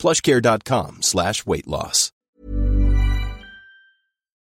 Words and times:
plushcare.com 0.00 1.02
slash 1.02 1.42
weight. 1.46 1.66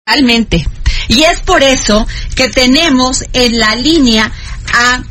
Realmente. 0.06 0.66
Y 1.08 1.24
es 1.24 1.40
por 1.42 1.62
eso 1.64 2.08
que 2.36 2.50
tenemos 2.50 3.24
en 3.34 3.60
la 3.60 3.76
línea 3.76 4.32
a 4.74 5.04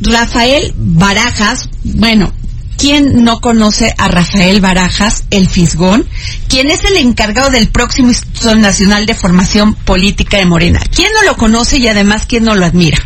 Rafael 0.00 0.72
Barajas, 0.76 1.68
bueno, 1.82 2.32
¿quién 2.78 3.24
no 3.24 3.40
conoce 3.40 3.94
a 3.98 4.08
Rafael 4.08 4.60
Barajas, 4.60 5.24
el 5.30 5.48
Fisgón? 5.48 6.08
Quien 6.48 6.70
es 6.70 6.84
el 6.84 6.96
encargado 6.96 7.50
del 7.50 7.68
próximo 7.68 8.08
Instituto 8.08 8.54
Nacional 8.54 9.06
de 9.06 9.14
Formación 9.14 9.74
Política 9.74 10.38
de 10.38 10.46
Morena. 10.46 10.80
¿Quién 10.94 11.12
no 11.12 11.22
lo 11.24 11.36
conoce 11.36 11.78
y 11.78 11.88
además 11.88 12.26
quién 12.26 12.44
no 12.44 12.54
lo 12.54 12.64
admira? 12.64 12.98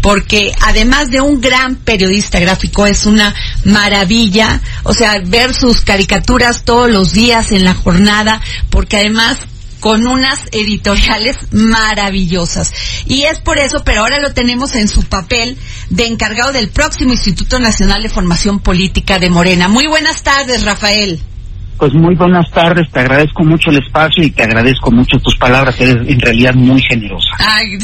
Porque 0.00 0.52
además 0.60 1.10
de 1.10 1.20
un 1.20 1.40
gran 1.40 1.76
periodista 1.76 2.38
gráfico, 2.40 2.86
es 2.86 3.06
una 3.06 3.34
maravilla, 3.64 4.60
o 4.84 4.92
sea, 4.92 5.20
ver 5.24 5.54
sus 5.54 5.80
caricaturas 5.80 6.64
todos 6.64 6.90
los 6.90 7.12
días 7.12 7.52
en 7.52 7.64
la 7.64 7.74
jornada, 7.74 8.40
porque 8.70 8.98
además 8.98 9.38
con 9.80 10.06
unas 10.06 10.40
editoriales 10.52 11.36
maravillosas. 11.52 12.72
Y 13.06 13.22
es 13.22 13.38
por 13.40 13.58
eso, 13.58 13.82
pero 13.84 14.00
ahora 14.00 14.20
lo 14.20 14.32
tenemos 14.32 14.74
en 14.74 14.88
su 14.88 15.04
papel 15.04 15.56
de 15.90 16.06
encargado 16.06 16.52
del 16.52 16.68
próximo 16.68 17.12
Instituto 17.12 17.58
Nacional 17.58 18.02
de 18.02 18.08
Formación 18.08 18.60
Política 18.60 19.18
de 19.18 19.30
Morena. 19.30 19.68
Muy 19.68 19.86
buenas 19.86 20.22
tardes, 20.22 20.64
Rafael. 20.64 21.22
Pues 21.78 21.94
muy 21.94 22.16
buenas 22.16 22.50
tardes, 22.50 22.90
te 22.90 22.98
agradezco 22.98 23.44
mucho 23.44 23.70
el 23.70 23.78
espacio 23.78 24.24
y 24.24 24.30
te 24.32 24.42
agradezco 24.42 24.90
mucho 24.90 25.16
tus 25.20 25.36
palabras, 25.36 25.76
eres 25.80 26.08
en 26.08 26.20
realidad 26.20 26.54
muy 26.54 26.82
generosa. 26.82 27.28
Ay, 27.38 27.78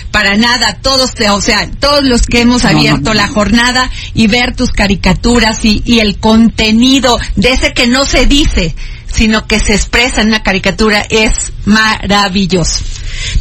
para 0.12 0.36
nada, 0.36 0.78
todos, 0.80 1.12
te- 1.14 1.28
o 1.30 1.40
sea, 1.40 1.68
todos 1.80 2.04
los 2.04 2.22
que 2.22 2.42
hemos 2.42 2.62
no, 2.62 2.70
abierto 2.70 3.10
no. 3.10 3.14
la 3.14 3.26
jornada 3.26 3.90
y 4.14 4.28
ver 4.28 4.54
tus 4.54 4.70
caricaturas 4.70 5.64
y, 5.64 5.82
y 5.84 5.98
el 5.98 6.18
contenido 6.18 7.18
de 7.34 7.50
ese 7.52 7.72
que 7.72 7.88
no 7.88 8.06
se 8.06 8.26
dice, 8.26 8.74
sino 9.12 9.46
que 9.48 9.58
se 9.58 9.74
expresa 9.74 10.20
en 10.22 10.28
una 10.28 10.44
caricatura 10.44 11.02
es 11.10 11.52
maravilloso. 11.64 12.84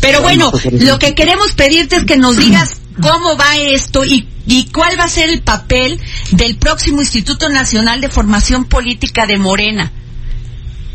Pero 0.02 0.22
bueno, 0.22 0.50
pues, 0.50 0.66
lo 0.82 0.98
que 0.98 1.14
queremos 1.14 1.54
pedirte 1.54 1.98
es 1.98 2.04
que 2.06 2.18
nos 2.18 2.36
digas 2.38 2.82
cómo 3.00 3.38
va 3.38 3.58
esto 3.58 4.04
y, 4.04 4.28
y 4.48 4.66
cuál 4.72 5.00
va 5.00 5.04
a 5.04 5.10
ser 5.10 5.30
el 5.30 5.42
papel 5.42 6.00
del 6.32 6.58
próximo 6.58 7.02
Instituto 7.02 7.48
Nacional 7.50 8.02
de 8.02 8.10
Formación 8.10 8.66
Política 8.66 9.26
de 9.28 9.38
Morena. 9.38 9.92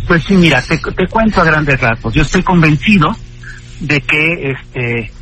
Pues 0.07 0.23
sí, 0.25 0.35
mira, 0.35 0.61
te, 0.63 0.79
cuento 1.09 1.41
a 1.41 1.45
grandes 1.45 1.81
rasgos. 1.81 2.13
Yo 2.15 2.23
estoy 2.23 2.43
convencido 2.43 3.15
de 3.81 4.01
que 4.03 4.51
este 4.53 5.13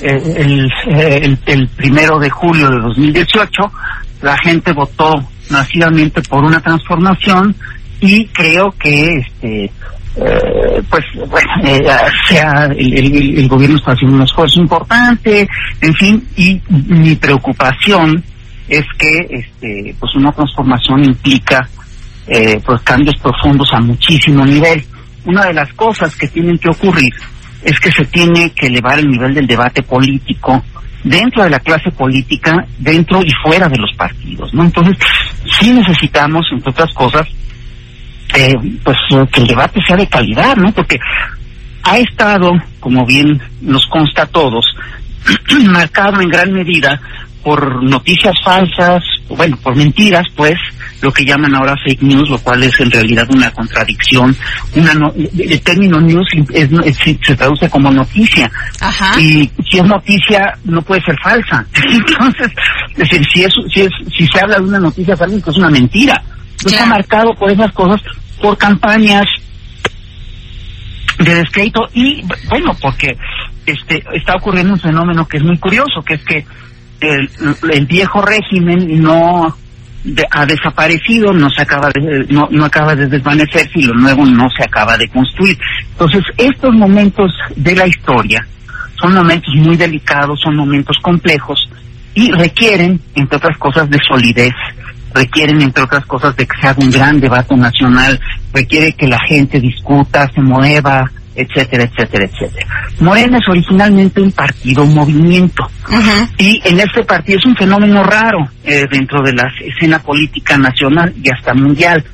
eh, 0.00 0.34
el, 0.36 0.68
eh, 0.88 1.36
el, 1.46 1.68
primero 1.68 2.18
de 2.18 2.28
julio 2.30 2.68
de 2.70 2.80
2018 2.80 3.72
la 4.22 4.36
gente 4.38 4.72
votó 4.72 5.14
masivamente 5.50 6.22
por 6.22 6.44
una 6.44 6.60
transformación 6.60 7.54
y 8.00 8.26
creo 8.26 8.72
que 8.78 9.18
este 9.18 9.64
eh, 10.16 10.82
pues 10.90 11.04
bueno 11.28 11.52
sea 12.28 12.64
el, 12.76 12.98
el- 12.98 13.38
el 13.38 13.48
gobierno 13.48 13.76
está 13.76 13.92
haciendo 13.92 14.16
un 14.16 14.22
esfuerzo 14.22 14.60
importante 14.60 15.48
en 15.80 15.94
fin 15.94 16.28
y 16.36 16.60
mi 16.68 17.14
preocupación 17.16 18.22
es 18.68 18.84
que 18.98 19.18
este 19.30 19.94
pues 19.98 20.14
una 20.16 20.32
transformación 20.32 21.04
implica 21.04 21.68
eh, 22.26 22.60
pues 22.64 22.80
cambios 22.82 23.16
profundos 23.20 23.68
a 23.72 23.80
muchísimo 23.80 24.44
nivel. 24.44 24.84
Una 25.24 25.46
de 25.46 25.54
las 25.54 25.72
cosas 25.74 26.14
que 26.16 26.28
tienen 26.28 26.58
que 26.58 26.68
ocurrir 26.68 27.12
es 27.62 27.78
que 27.78 27.90
se 27.92 28.04
tiene 28.06 28.50
que 28.50 28.66
elevar 28.66 28.98
el 28.98 29.08
nivel 29.08 29.34
del 29.34 29.46
debate 29.46 29.82
político 29.82 30.62
dentro 31.04 31.44
de 31.44 31.50
la 31.50 31.60
clase 31.60 31.90
política, 31.90 32.64
dentro 32.78 33.22
y 33.22 33.30
fuera 33.42 33.68
de 33.68 33.78
los 33.78 33.90
partidos, 33.96 34.52
¿no? 34.54 34.64
Entonces, 34.64 34.96
sí 35.58 35.72
necesitamos, 35.72 36.46
entre 36.52 36.70
otras 36.70 36.92
cosas, 36.94 37.26
eh, 38.34 38.54
pues 38.82 38.96
que 39.32 39.40
el 39.40 39.46
debate 39.46 39.80
sea 39.86 39.96
de 39.96 40.06
calidad, 40.06 40.56
¿no? 40.56 40.72
Porque 40.72 40.98
ha 41.84 41.98
estado, 41.98 42.52
como 42.80 43.04
bien 43.04 43.40
nos 43.60 43.84
consta 43.86 44.22
a 44.22 44.26
todos, 44.26 44.64
marcado 45.66 46.20
en 46.20 46.28
gran 46.28 46.52
medida 46.52 47.00
por 47.42 47.82
noticias 47.82 48.34
falsas, 48.44 49.02
bueno, 49.28 49.56
por 49.62 49.76
mentiras, 49.76 50.26
pues, 50.36 50.58
lo 51.02 51.12
que 51.12 51.24
llaman 51.24 51.54
ahora 51.54 51.74
fake 51.84 52.02
news, 52.02 52.30
lo 52.30 52.38
cual 52.38 52.62
es 52.62 52.78
en 52.80 52.90
realidad 52.90 53.26
una 53.30 53.50
contradicción. 53.50 54.34
Una 54.76 54.94
no- 54.94 55.12
el 55.16 55.60
término 55.62 56.00
news 56.00 56.26
es- 56.54 56.70
es- 56.84 57.18
se 57.26 57.36
traduce 57.36 57.68
como 57.68 57.90
noticia 57.90 58.50
Ajá. 58.80 59.20
y 59.20 59.50
si 59.70 59.78
es 59.78 59.84
noticia 59.84 60.56
no 60.64 60.80
puede 60.82 61.02
ser 61.02 61.16
falsa. 61.22 61.66
Entonces, 61.90 62.50
es 62.92 63.08
decir, 63.10 63.26
si 63.34 63.44
es, 63.44 63.52
si 63.74 63.80
es, 63.82 63.90
si 64.16 64.26
se 64.28 64.40
habla 64.40 64.56
de 64.58 64.62
una 64.64 64.78
noticia 64.78 65.16
falsa, 65.16 65.36
pues 65.44 65.56
es 65.56 65.58
una 65.58 65.70
mentira. 65.70 66.22
Está 66.58 66.70
Claro. 66.70 66.86
marcado 66.86 67.34
por 67.34 67.50
esas 67.50 67.72
cosas, 67.72 68.00
por 68.40 68.56
campañas 68.56 69.26
de 71.18 71.34
descrédito 71.34 71.88
y 71.94 72.22
bueno, 72.48 72.76
porque 72.80 73.16
este 73.66 74.02
está 74.14 74.34
ocurriendo 74.36 74.72
un 74.74 74.80
fenómeno 74.80 75.26
que 75.26 75.36
es 75.36 75.42
muy 75.42 75.58
curioso, 75.58 76.02
que 76.04 76.14
es 76.14 76.24
que 76.24 76.44
el, 77.00 77.28
el 77.72 77.86
viejo 77.86 78.22
régimen 78.22 79.02
no 79.02 79.56
de- 80.04 80.26
ha 80.30 80.44
desaparecido, 80.46 81.32
no 81.32 81.48
se 81.50 81.62
acaba 81.62 81.88
de, 81.90 82.26
no, 82.30 82.48
no 82.50 82.64
acaba 82.64 82.94
de 82.94 83.06
desvanecerse 83.06 83.72
y 83.74 83.82
lo 83.82 83.94
nuevo 83.94 84.24
no 84.24 84.48
se 84.56 84.64
acaba 84.64 84.96
de 84.96 85.08
construir. 85.08 85.58
Entonces, 85.92 86.22
estos 86.36 86.74
momentos 86.74 87.32
de 87.56 87.76
la 87.76 87.86
historia 87.86 88.46
son 89.00 89.14
momentos 89.14 89.54
muy 89.56 89.76
delicados, 89.76 90.40
son 90.40 90.56
momentos 90.56 90.96
complejos 91.02 91.68
y 92.14 92.30
requieren, 92.32 93.00
entre 93.14 93.36
otras 93.36 93.56
cosas, 93.58 93.88
de 93.88 93.98
solidez, 94.06 94.52
requieren, 95.14 95.60
entre 95.62 95.84
otras 95.84 96.04
cosas, 96.06 96.36
de 96.36 96.46
que 96.46 96.60
se 96.60 96.68
haga 96.68 96.78
un 96.82 96.90
gran 96.90 97.20
debate 97.20 97.56
nacional, 97.56 98.18
requiere 98.52 98.92
que 98.92 99.06
la 99.06 99.18
gente 99.26 99.60
discuta, 99.60 100.30
se 100.34 100.40
mueva, 100.40 101.10
etcétera, 101.34 101.84
etcétera, 101.84 102.24
etcétera. 102.24 102.66
Morena 103.00 103.38
es 103.38 103.48
originalmente 103.48 104.20
un 104.20 104.32
partido, 104.32 104.84
un 104.84 104.94
movimiento. 104.94 105.68
Y 106.38 106.60
en 106.64 106.80
este 106.80 107.02
partido 107.04 107.38
es 107.38 107.46
un 107.46 107.56
fenómeno 107.56 108.02
raro 108.02 108.38
eh, 108.64 108.84
dentro 108.90 109.22
de 109.22 109.32
la 109.32 109.50
escena 109.64 109.98
política 109.98 110.56
nacional 110.58 111.12
y 111.22 111.30
hasta 111.30 111.54
mundial. 111.54 112.04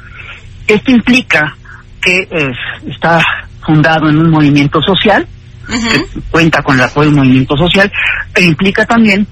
Esto 0.67 0.91
implica 0.91 1.56
que 2.01 2.29
eh, 2.31 2.51
está 2.89 3.23
fundado 3.65 4.09
en 4.09 4.19
un 4.19 4.31
movimiento 4.31 4.81
social, 4.81 5.27
que 5.67 6.21
cuenta 6.31 6.62
con 6.62 6.77
el 6.77 6.83
apoyo 6.83 7.11
del 7.11 7.19
movimiento 7.19 7.56
social, 7.56 7.91
e 8.35 8.43
implica 8.43 8.87
también 8.87 9.27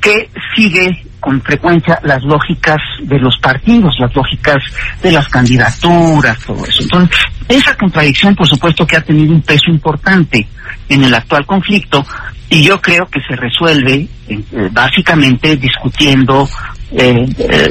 que 0.00 0.30
sigue 0.54 1.04
con 1.26 1.42
frecuencia 1.42 1.98
las 2.04 2.22
lógicas 2.22 2.80
de 3.02 3.18
los 3.18 3.36
partidos, 3.38 3.92
las 3.98 4.14
lógicas 4.14 4.58
de 5.02 5.10
las 5.10 5.28
candidaturas, 5.28 6.38
todo 6.46 6.64
eso. 6.64 6.84
Entonces, 6.84 7.18
esa 7.48 7.74
contradicción, 7.76 8.36
por 8.36 8.46
supuesto, 8.46 8.86
que 8.86 8.96
ha 8.96 9.00
tenido 9.00 9.32
un 9.34 9.42
peso 9.42 9.68
importante 9.68 10.46
en 10.88 11.02
el 11.02 11.12
actual 11.12 11.44
conflicto 11.44 12.06
y 12.48 12.62
yo 12.62 12.80
creo 12.80 13.06
que 13.06 13.20
se 13.22 13.34
resuelve 13.34 13.94
eh, 14.28 14.38
eh, 14.52 14.68
básicamente 14.70 15.56
discutiendo, 15.56 16.48
eh, 16.92 17.26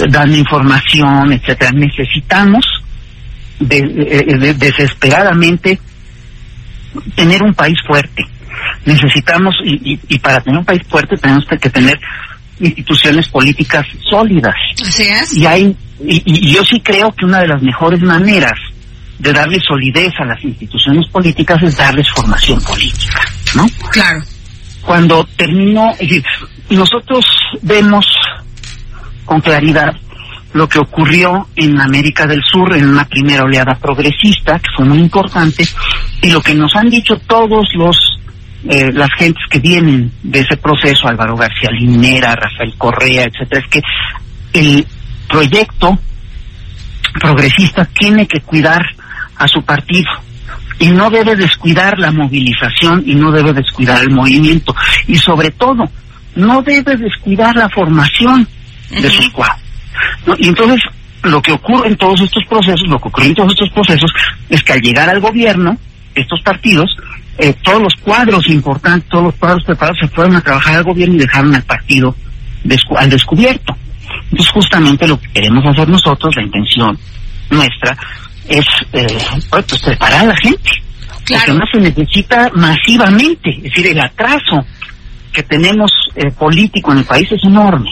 dando 0.10 0.36
información, 0.36 1.32
etcétera. 1.32 1.72
Necesitamos 1.72 2.66
de- 3.62 4.36
de- 4.38 4.54
desesperadamente 4.56 5.80
tener 7.16 7.42
un 7.42 7.54
país 7.54 7.78
fuerte. 7.88 8.22
Necesitamos, 8.86 9.56
y, 9.64 9.98
y 10.10 10.20
para 10.20 10.42
tener 10.42 10.60
un 10.60 10.66
país 10.66 10.82
fuerte 10.90 11.16
tenemos 11.16 11.46
que 11.48 11.70
tener 11.70 11.98
instituciones 12.60 13.28
políticas 13.30 13.86
sólidas. 14.10 14.56
Así 14.82 15.04
es. 15.04 15.34
Y 15.34 15.46
hay, 15.46 15.76
y, 16.00 16.22
y 16.26 16.54
yo 16.54 16.64
sí 16.64 16.80
creo 16.80 17.12
que 17.12 17.26
una 17.26 17.40
de 17.40 17.48
las 17.48 17.62
mejores 17.62 18.02
maneras 18.02 18.60
de 19.20 19.34
darle 19.34 19.60
solidez 19.60 20.14
a 20.20 20.26
las 20.26 20.44
instituciones 20.44 21.08
políticas 21.10 21.62
es 21.64 21.78
darles 21.78 22.10
formación 22.10 22.62
política, 22.62 23.22
¿no? 23.56 23.66
Claro. 23.92 24.22
Cuando 24.82 25.28
decir, 25.38 26.24
nosotros 26.70 27.26
vemos 27.62 28.06
con 29.26 29.42
claridad 29.42 29.96
lo 30.54 30.70
que 30.70 30.80
ocurrió 30.80 31.48
en 31.56 31.80
América 31.82 32.26
del 32.28 32.42
Sur 32.44 32.76
en 32.76 32.90
una 32.90 33.06
primera 33.06 33.44
oleada 33.44 33.76
progresista, 33.76 34.60
que 34.60 34.70
fue 34.76 34.86
muy 34.86 35.00
importante, 35.00 35.66
y 36.22 36.30
lo 36.30 36.42
que 36.42 36.54
nos 36.54 36.74
han 36.76 36.90
dicho 36.90 37.18
todos 37.28 37.68
los 37.76 37.98
eh, 38.68 38.92
las 38.94 39.10
gentes 39.18 39.44
que 39.50 39.60
vienen 39.60 40.12
de 40.24 40.40
ese 40.40 40.58
proceso, 40.58 41.08
Álvaro 41.08 41.36
García 41.36 41.70
Linera, 41.72 42.36
Rafael 42.36 42.74
Correa, 42.78 43.24
etcétera, 43.24 43.62
es 43.62 43.70
que 43.70 43.82
el 44.54 44.86
proyecto 45.30 45.98
progresista 47.20 47.86
tiene 47.86 48.28
que 48.28 48.40
cuidar 48.42 48.84
a 49.38 49.48
su 49.48 49.62
partido. 49.64 50.10
Y 50.80 50.90
no 50.90 51.10
debe 51.10 51.36
descuidar 51.36 51.98
la 52.00 52.12
movilización 52.12 53.04
y 53.06 53.16
no 53.16 53.32
debe 53.32 53.54
descuidar 53.54 54.02
el 54.02 54.10
movimiento. 54.10 54.76
Y 55.08 55.16
sobre 55.16 55.52
todo 55.52 55.84
no 56.36 56.62
debe 56.62 56.98
descuidar 56.98 57.56
la 57.56 57.70
formación 57.70 58.48
de 58.90 59.10
sus 59.10 59.30
cuadros. 59.30 59.62
Y 60.38 60.50
entonces 60.50 60.82
lo 61.24 61.42
que 61.42 61.54
ocurre 61.54 61.90
en 61.90 61.98
todos 61.98 62.22
estos 62.22 62.44
procesos, 62.46 62.88
lo 62.88 63.00
que 63.00 63.08
ocurre 63.08 63.28
en 63.28 63.36
todos 63.36 63.54
estos 63.54 63.70
procesos 63.70 64.12
es 64.50 64.62
que 64.64 64.74
al 64.74 64.82
llegar 64.82 65.10
al 65.10 65.20
gobierno, 65.22 65.78
estos 66.14 66.42
partidos, 66.42 66.96
eh, 67.38 67.54
todos 67.64 67.82
los 67.82 67.94
cuadros 67.96 68.48
importantes, 68.50 69.10
todos 69.10 69.26
los 69.26 69.36
cuadros 69.36 69.64
preparados 69.66 70.00
se 70.00 70.08
fueron 70.08 70.36
a 70.36 70.42
trabajar 70.42 70.76
al 70.76 70.84
gobierno 70.84 71.16
y 71.16 71.20
dejaron 71.20 71.54
al 71.54 71.64
partido 71.64 72.16
al 72.98 73.10
descubierto. 73.10 73.76
Entonces 74.32 74.50
justamente 74.52 75.08
lo 75.08 75.20
que 75.20 75.30
queremos 75.30 75.66
hacer 75.66 75.88
nosotros, 75.88 76.36
la 76.36 76.44
intención 76.44 76.98
nuestra, 77.50 77.98
es 78.48 78.66
eh, 78.94 79.18
pues, 79.50 79.82
preparar 79.84 80.22
a 80.22 80.28
la 80.28 80.36
gente. 80.38 80.70
Claro. 81.26 81.44
Porque 81.46 81.60
no 81.60 81.66
se 81.72 81.90
necesita 81.90 82.52
masivamente, 82.54 83.50
es 83.50 83.64
decir, 83.64 83.88
el 83.88 84.00
atraso 84.00 84.64
que 85.32 85.44
tenemos 85.44 85.92
eh, 86.16 86.32
político 86.32 86.92
en 86.92 87.00
el 87.00 87.06
país 87.06 87.28
es 87.32 87.44
enorme. 87.44 87.90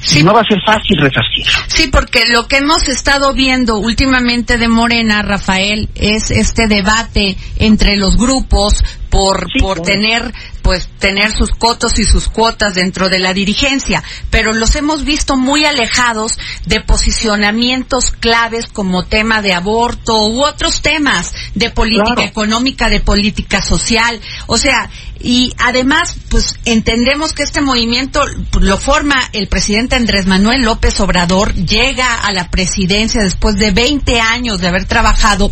Sí. 0.00 0.22
no 0.22 0.32
va 0.32 0.40
a 0.40 0.44
ser 0.44 0.58
fácil 0.64 0.96
resarcir. 0.98 1.46
Sí, 1.68 1.88
porque 1.90 2.22
lo 2.28 2.46
que 2.46 2.58
hemos 2.58 2.88
estado 2.88 3.32
viendo 3.32 3.76
últimamente 3.78 4.58
de 4.58 4.68
Morena, 4.68 5.22
Rafael, 5.22 5.88
es 5.94 6.30
este 6.30 6.68
debate 6.68 7.36
entre 7.58 7.96
los 7.96 8.16
grupos 8.16 8.84
por, 9.10 9.46
por 9.60 9.80
tener 9.80 10.32
pues 10.68 10.86
tener 10.98 11.32
sus 11.32 11.48
cotos 11.52 11.98
y 11.98 12.04
sus 12.04 12.28
cuotas 12.28 12.74
dentro 12.74 13.08
de 13.08 13.18
la 13.18 13.32
dirigencia, 13.32 14.04
pero 14.28 14.52
los 14.52 14.76
hemos 14.76 15.02
visto 15.02 15.34
muy 15.34 15.64
alejados 15.64 16.38
de 16.66 16.82
posicionamientos 16.82 18.10
claves 18.10 18.66
como 18.66 19.06
tema 19.06 19.40
de 19.40 19.54
aborto 19.54 20.26
u 20.26 20.44
otros 20.44 20.82
temas 20.82 21.32
de 21.54 21.70
política 21.70 22.22
económica, 22.22 22.90
de 22.90 23.00
política 23.00 23.62
social, 23.62 24.20
o 24.46 24.58
sea, 24.58 24.90
y 25.20 25.52
además, 25.58 26.16
pues 26.28 26.58
entendemos 26.64 27.32
que 27.32 27.42
este 27.42 27.60
movimiento 27.60 28.24
lo 28.60 28.78
forma 28.78 29.16
el 29.32 29.48
presidente 29.48 29.96
Andrés 29.96 30.26
Manuel 30.26 30.62
López 30.62 31.00
Obrador, 31.00 31.54
llega 31.54 32.14
a 32.14 32.32
la 32.32 32.50
presidencia 32.50 33.22
después 33.22 33.56
de 33.56 33.72
20 33.72 34.20
años 34.20 34.60
de 34.60 34.68
haber 34.68 34.84
trabajado, 34.84 35.50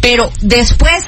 pero 0.00 0.30
después 0.42 1.04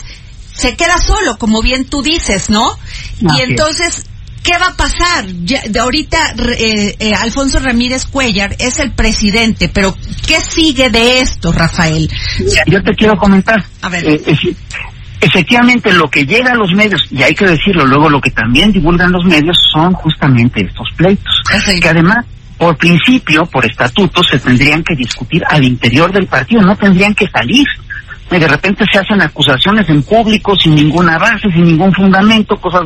se 0.54 0.74
queda 0.74 0.98
solo, 0.98 1.38
como 1.38 1.62
bien 1.62 1.84
tú 1.84 2.02
dices, 2.02 2.50
¿no? 2.50 2.78
y 3.20 3.42
entonces, 3.42 4.06
¿qué 4.42 4.52
va 4.58 4.68
a 4.68 4.76
pasar? 4.76 5.26
de 5.26 5.78
ahorita 5.78 6.34
eh, 6.58 6.96
eh, 6.98 7.14
Alfonso 7.14 7.58
Ramírez 7.58 8.06
Cuellar 8.06 8.56
es 8.58 8.78
el 8.78 8.92
presidente, 8.92 9.68
pero 9.68 9.94
¿qué 10.26 10.40
sigue 10.40 10.88
de 10.88 11.20
esto, 11.20 11.52
Rafael? 11.52 12.10
yo 12.66 12.82
te 12.82 12.94
quiero 12.94 13.16
comentar. 13.18 13.64
A 13.82 13.88
ver. 13.88 14.08
Eh, 14.08 14.36
efectivamente, 15.20 15.92
lo 15.92 16.08
que 16.08 16.24
llega 16.24 16.52
a 16.52 16.56
los 16.56 16.72
medios, 16.72 17.06
y 17.10 17.22
hay 17.22 17.34
que 17.34 17.46
decirlo, 17.46 17.86
luego 17.86 18.08
lo 18.08 18.20
que 18.20 18.30
también 18.30 18.72
divulgan 18.72 19.12
los 19.12 19.24
medios 19.24 19.56
son 19.72 19.92
justamente 19.94 20.62
estos 20.62 20.88
pleitos. 20.96 21.42
Que 21.80 21.88
además, 21.88 22.24
por 22.56 22.76
principio, 22.76 23.46
por 23.46 23.64
estatuto, 23.64 24.22
se 24.22 24.38
tendrían 24.38 24.82
que 24.82 24.94
discutir 24.94 25.42
al 25.48 25.64
interior 25.64 26.12
del 26.12 26.26
partido, 26.26 26.62
no 26.62 26.76
tendrían 26.76 27.14
que 27.14 27.28
salir 27.28 27.66
y 28.30 28.38
de 28.38 28.48
repente 28.48 28.84
se 28.92 28.98
hacen 28.98 29.20
acusaciones 29.22 29.88
en 29.88 30.02
público 30.02 30.54
sin 30.56 30.74
ninguna 30.74 31.18
base, 31.18 31.50
sin 31.50 31.64
ningún 31.64 31.92
fundamento, 31.94 32.56
cosas 32.56 32.82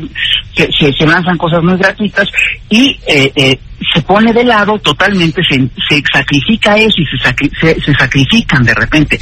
se, 0.55 0.93
se, 0.93 1.07
lanzan 1.07 1.37
cosas 1.37 1.63
muy 1.63 1.77
gratuitas 1.77 2.29
y 2.69 2.99
eh, 3.07 3.33
eh, 3.35 3.59
se 3.93 4.03
pone 4.03 4.33
de 4.33 4.45
lado 4.45 4.79
totalmente, 4.79 5.43
se, 5.49 5.59
se 5.89 6.03
sacrifica 6.13 6.77
eso 6.77 6.95
y 6.99 7.07
se, 7.07 7.81
se, 7.81 7.95
sacrifican 7.95 8.63
de 8.63 8.75
repente 8.75 9.19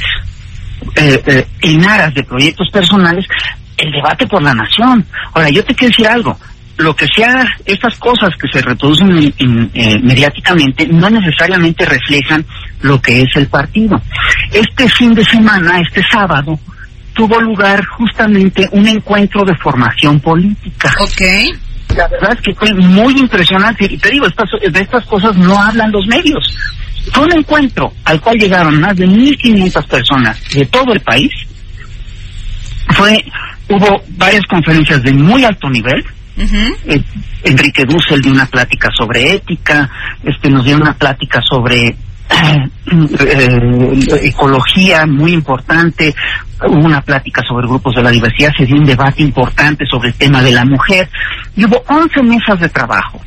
eh, 0.95 1.21
eh, 1.25 1.47
en 1.61 1.85
aras 1.85 2.13
de 2.13 2.23
proyectos 2.23 2.69
personales 2.69 3.25
el 3.77 3.91
debate 3.91 4.27
por 4.27 4.41
la 4.41 4.53
nación. 4.53 5.05
Ahora, 5.33 5.49
yo 5.49 5.63
te 5.63 5.73
quiero 5.73 5.91
decir 5.91 6.07
algo, 6.07 6.37
lo 6.77 6.95
que 6.95 7.07
sea, 7.15 7.45
estas 7.65 7.97
cosas 7.97 8.29
que 8.39 8.47
se 8.47 8.61
reproducen 8.61 9.33
eh, 9.73 9.99
mediáticamente 10.01 10.87
no 10.87 11.09
necesariamente 11.09 11.85
reflejan 11.85 12.45
lo 12.81 13.01
que 13.01 13.21
es 13.21 13.35
el 13.35 13.47
partido. 13.47 14.01
Este 14.51 14.89
fin 14.89 15.13
de 15.13 15.23
semana, 15.23 15.79
este 15.79 16.01
sábado, 16.11 16.59
tuvo 17.13 17.39
lugar 17.39 17.85
justamente 17.85 18.67
un 18.71 18.87
encuentro 18.87 19.43
de 19.45 19.55
formación 19.55 20.19
política. 20.19 20.93
Ok. 20.99 21.21
La 21.95 22.07
verdad 22.07 22.33
es 22.33 22.41
que 22.41 22.55
fue 22.55 22.73
muy 22.73 23.17
impresionante. 23.19 23.85
Y 23.85 23.97
te 23.97 24.09
digo, 24.11 24.25
estas, 24.25 24.49
de 24.51 24.79
estas 24.79 25.05
cosas 25.05 25.35
no 25.35 25.61
hablan 25.61 25.91
los 25.91 26.07
medios. 26.07 26.57
Fue 27.11 27.25
un 27.25 27.33
encuentro 27.33 27.93
al 28.05 28.21
cual 28.21 28.37
llegaron 28.37 28.79
más 28.79 28.95
de 28.95 29.07
1.500 29.07 29.87
personas 29.87 30.39
de 30.53 30.65
todo 30.65 30.93
el 30.93 30.99
país. 31.01 31.31
Fue, 32.89 33.23
hubo 33.69 34.03
varias 34.09 34.45
conferencias 34.47 35.01
de 35.03 35.13
muy 35.13 35.43
alto 35.43 35.69
nivel. 35.69 36.03
Eh, 36.37 37.03
Enrique 37.43 37.85
Dussel 37.85 38.21
dio 38.21 38.31
una 38.31 38.45
plática 38.45 38.89
sobre 38.97 39.33
ética, 39.33 39.89
este 40.23 40.49
nos 40.49 40.65
dio 40.65 40.75
una 40.77 40.93
plática 40.93 41.39
sobre 41.47 41.87
eh, 41.87 41.95
ecología 44.23 45.05
muy 45.05 45.33
importante, 45.33 46.15
hubo 46.67 46.85
una 46.85 47.01
plática 47.01 47.41
sobre 47.47 47.67
grupos 47.67 47.95
de 47.95 48.03
la 48.03 48.11
diversidad, 48.11 48.51
se 48.57 48.65
dio 48.65 48.75
un 48.75 48.85
debate 48.85 49.21
importante 49.21 49.85
sobre 49.85 50.09
el 50.09 50.15
tema 50.15 50.41
de 50.41 50.51
la 50.51 50.65
mujer 50.65 51.09
y 51.55 51.65
hubo 51.65 51.83
11 51.87 52.23
mesas 52.23 52.59
de 52.59 52.69
trabajo 52.69 53.21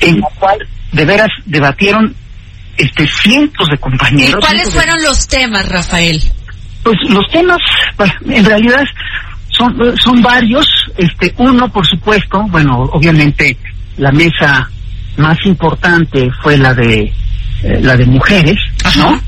en 0.00 0.20
la 0.20 0.28
cual 0.38 0.58
de 0.92 1.04
veras 1.04 1.30
debatieron 1.46 2.14
este 2.76 3.08
cientos 3.08 3.68
de 3.68 3.78
compañeros. 3.78 4.40
¿Y 4.42 4.46
cuáles 4.46 4.72
fueron 4.72 5.02
los 5.02 5.26
temas, 5.26 5.68
Rafael? 5.68 6.20
Pues 6.82 6.96
los 7.08 7.24
temas, 7.30 7.58
en 8.26 8.44
realidad 8.44 8.84
son, 9.50 9.96
son 9.98 10.22
varios. 10.22 10.66
Este, 10.96 11.34
uno, 11.38 11.68
por 11.68 11.86
supuesto, 11.86 12.42
bueno, 12.48 12.82
obviamente 12.92 13.56
la 13.96 14.12
mesa 14.12 14.70
más 15.16 15.36
importante 15.46 16.28
fue 16.42 16.58
la 16.58 16.74
de 16.74 17.12
eh, 17.62 17.80
la 17.80 17.96
de 17.96 18.04
mujeres, 18.04 18.58
¿no? 18.98 19.18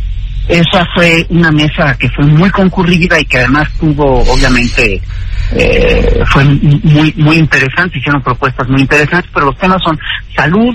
Esa 0.49 0.87
fue 0.95 1.27
una 1.31 1.51
mesa 1.51 1.97
que 1.99 2.09
fue 2.11 2.27
muy 2.27 2.51
concurrida 2.51 3.19
y 3.19 3.25
que 3.25 3.39
además 3.39 3.69
tuvo, 3.79 4.21
obviamente, 4.21 5.01
eh, 5.53 6.23
fue 6.27 6.45
muy 6.45 7.13
muy 7.17 7.37
interesante, 7.37 7.99
hicieron 7.99 8.23
propuestas 8.23 8.69
muy 8.69 8.83
interesantes, 8.83 9.31
pero 9.33 9.47
los 9.47 9.59
temas 9.59 9.83
son 9.83 9.99
salud, 10.37 10.75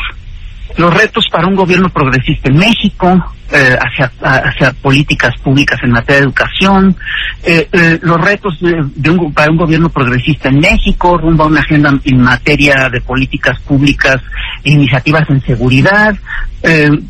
los 0.77 0.93
retos 0.93 1.25
para 1.31 1.47
un 1.47 1.55
gobierno 1.55 1.89
progresista 1.89 2.49
en 2.49 2.57
México, 2.57 3.23
eh, 3.51 3.77
hacia, 3.79 4.11
hacia 4.21 4.73
políticas 4.73 5.37
públicas 5.37 5.79
en 5.83 5.91
materia 5.91 6.21
de 6.21 6.25
educación, 6.25 6.95
eh, 7.43 7.67
eh, 7.71 7.99
los 8.01 8.19
retos 8.19 8.57
de, 8.59 9.09
un, 9.11 9.31
para 9.31 9.51
un 9.51 9.57
gobierno 9.57 9.89
progresista 9.89 10.49
en 10.49 10.59
México, 10.59 11.17
rumbo 11.17 11.43
a 11.43 11.47
una 11.47 11.59
agenda 11.59 11.93
en 12.03 12.21
materia 12.21 12.89
de 12.89 13.01
políticas 13.01 13.59
públicas 13.61 14.15
e 14.63 14.71
iniciativas 14.71 15.29
en 15.29 15.41
seguridad, 15.41 16.15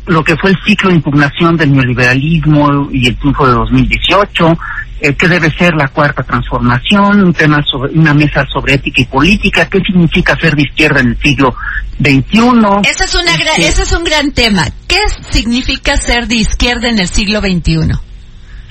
lo 0.06 0.24
que 0.24 0.36
fue 0.36 0.50
el 0.50 0.56
ciclo 0.66 0.90
de 0.90 0.96
impugnación 0.96 1.56
del 1.56 1.72
neoliberalismo 1.72 2.88
y 2.90 3.06
el 3.06 3.16
triunfo 3.16 3.46
de 3.46 3.52
2018, 3.54 4.58
eh, 5.04 5.14
qué 5.16 5.28
debe 5.28 5.50
ser 5.50 5.74
la 5.74 5.88
cuarta 5.88 6.22
transformación, 6.22 7.24
un 7.24 7.34
tema 7.34 7.62
sobre 7.70 7.92
una 7.92 8.14
mesa 8.14 8.46
sobre 8.50 8.72
ética 8.72 9.02
y 9.02 9.04
política, 9.04 9.68
qué 9.68 9.78
significa 9.80 10.34
ser 10.40 10.56
de 10.56 10.62
izquierda 10.62 11.00
en 11.00 11.08
el 11.08 11.18
siglo 11.18 11.54
XXI. 12.00 12.40
Ese 12.88 13.04
es, 13.04 13.14
una 13.14 13.34
este 13.34 13.68
ese 13.68 13.82
es 13.82 13.92
un 13.92 14.02
gran 14.02 14.32
tema. 14.32 14.64
¿Qué 14.88 14.96
significa 15.28 15.98
ser 15.98 16.26
de 16.26 16.36
izquierda 16.36 16.88
en 16.88 16.98
el 16.98 17.06
siglo 17.06 17.40
XXI? 17.40 17.92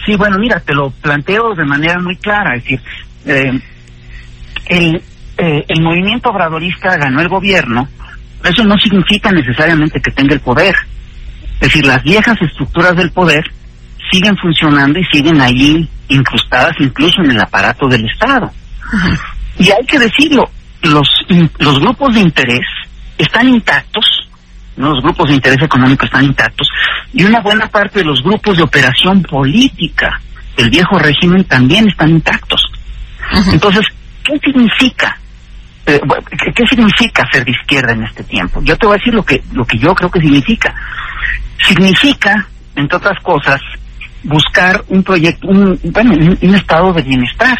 Sí, 0.03 0.15
bueno, 0.15 0.39
mira, 0.39 0.59
te 0.59 0.73
lo 0.73 0.89
planteo 0.89 1.53
de 1.53 1.65
manera 1.65 1.99
muy 1.99 2.17
clara, 2.17 2.55
es 2.55 2.63
decir, 2.63 2.81
eh, 3.25 3.61
el, 4.69 4.95
eh, 5.37 5.65
el 5.67 5.81
movimiento 5.83 6.31
obradorista 6.31 6.97
ganó 6.97 7.21
el 7.21 7.29
gobierno, 7.29 7.87
eso 8.43 8.63
no 8.63 8.75
significa 8.79 9.31
necesariamente 9.31 10.01
que 10.01 10.09
tenga 10.09 10.33
el 10.33 10.39
poder. 10.39 10.75
Es 11.61 11.67
decir, 11.67 11.85
las 11.85 12.01
viejas 12.01 12.41
estructuras 12.41 12.95
del 12.95 13.11
poder 13.11 13.43
siguen 14.13 14.38
funcionando 14.38 15.00
y 15.00 15.05
siguen 15.12 15.41
ahí 15.41 15.89
incrustadas 16.08 16.74
incluso 16.79 17.22
en 17.24 17.32
el 17.32 17.41
aparato 17.41 17.88
del 17.88 18.05
Estado. 18.05 18.51
Y 19.58 19.72
hay 19.72 19.86
que 19.88 19.98
decirlo, 19.98 20.50
los, 20.84 21.08
los 21.58 21.79
grupos 21.79 22.13
de 22.13 22.22
interés 22.22 22.65
están 23.17 23.50
intactos, 23.50 24.05
los 24.77 25.01
grupos 25.01 25.29
de 25.29 25.36
interés 25.36 25.62
económico 25.63 26.05
están 26.05 26.25
intactos, 26.25 26.67
y 27.12 27.24
una 27.24 27.41
buena 27.41 27.67
parte 27.67 28.00
de 28.00 28.05
los 28.05 28.22
grupos 28.22 28.58
de 28.58 28.63
operación 28.63 29.24
política 29.24 30.20
del 30.58 30.70
viejo 30.70 31.00
régimen 31.00 31.43
también 31.46 31.88
están 31.89 32.10
intactos. 32.10 32.62
Entonces, 33.51 33.86
¿qué 34.24 34.38
significa? 34.39 35.17
Eh, 35.86 36.00
¿qué, 36.55 36.65
significa 36.67 37.27
ser 37.32 37.43
de 37.46 37.51
izquierda 37.51 37.93
en 37.93 38.03
este 38.03 38.24
tiempo? 38.24 38.62
Yo 38.63 38.77
te 38.77 38.86
voy 38.86 38.96
a 38.96 38.98
decir 39.00 39.13
lo 39.13 39.24
que, 39.24 39.41
lo 39.53 39.65
que 39.65 39.77
yo 39.77 39.93
creo 39.96 40.10
que 40.10 40.20
significa. 40.20 40.74
Significa, 41.65 42.48
entre 42.75 42.98
otras 42.98 43.20
cosas, 43.22 43.60
buscar 44.24 44.84
un 44.88 45.03
proyecto, 45.03 45.48
un, 45.48 45.80
bueno, 45.84 46.13
un, 46.13 46.56
estado 46.56 46.94
de 46.94 47.01
bienestar. 47.01 47.58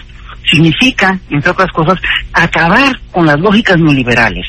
Significa, 0.50 1.18
entre 1.30 1.52
otras 1.52 1.72
cosas, 1.72 2.00
acabar 2.34 3.00
con 3.12 3.26
las 3.26 3.40
lógicas 3.40 3.78
neoliberales 3.78 4.46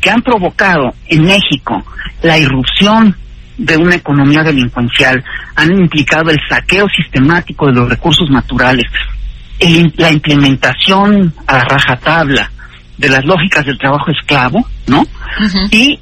que 0.00 0.10
han 0.10 0.22
provocado 0.22 0.94
en 1.08 1.24
México 1.24 1.82
la 2.22 2.38
irrupción 2.38 3.14
de 3.56 3.76
una 3.76 3.94
economía 3.94 4.42
delincuencial, 4.42 5.22
han 5.54 5.72
implicado 5.72 6.30
el 6.30 6.40
saqueo 6.48 6.86
sistemático 6.88 7.66
de 7.66 7.74
los 7.74 7.88
recursos 7.88 8.28
naturales, 8.30 8.84
la 9.96 10.10
implementación 10.10 11.32
a 11.46 11.60
rajatabla 11.60 12.50
de 12.96 13.08
las 13.08 13.24
lógicas 13.24 13.64
del 13.64 13.78
trabajo 13.78 14.10
esclavo, 14.10 14.66
¿no? 14.86 15.04
Y 15.70 15.98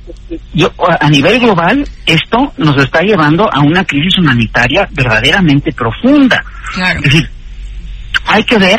yo, 0.55 0.73
a 0.79 1.09
nivel 1.09 1.41
global, 1.41 1.85
esto 2.07 2.53
nos 2.59 2.77
está 2.77 3.01
llevando 3.01 3.49
a 3.53 3.61
una 3.61 3.85
crisis 3.85 4.19
humanitaria 4.19 4.89
verdaderamente 4.93 5.73
profunda. 5.73 6.45
Es 6.97 7.03
decir, 7.03 7.29
hay 8.27 8.45
que 8.45 8.59
ver 8.59 8.79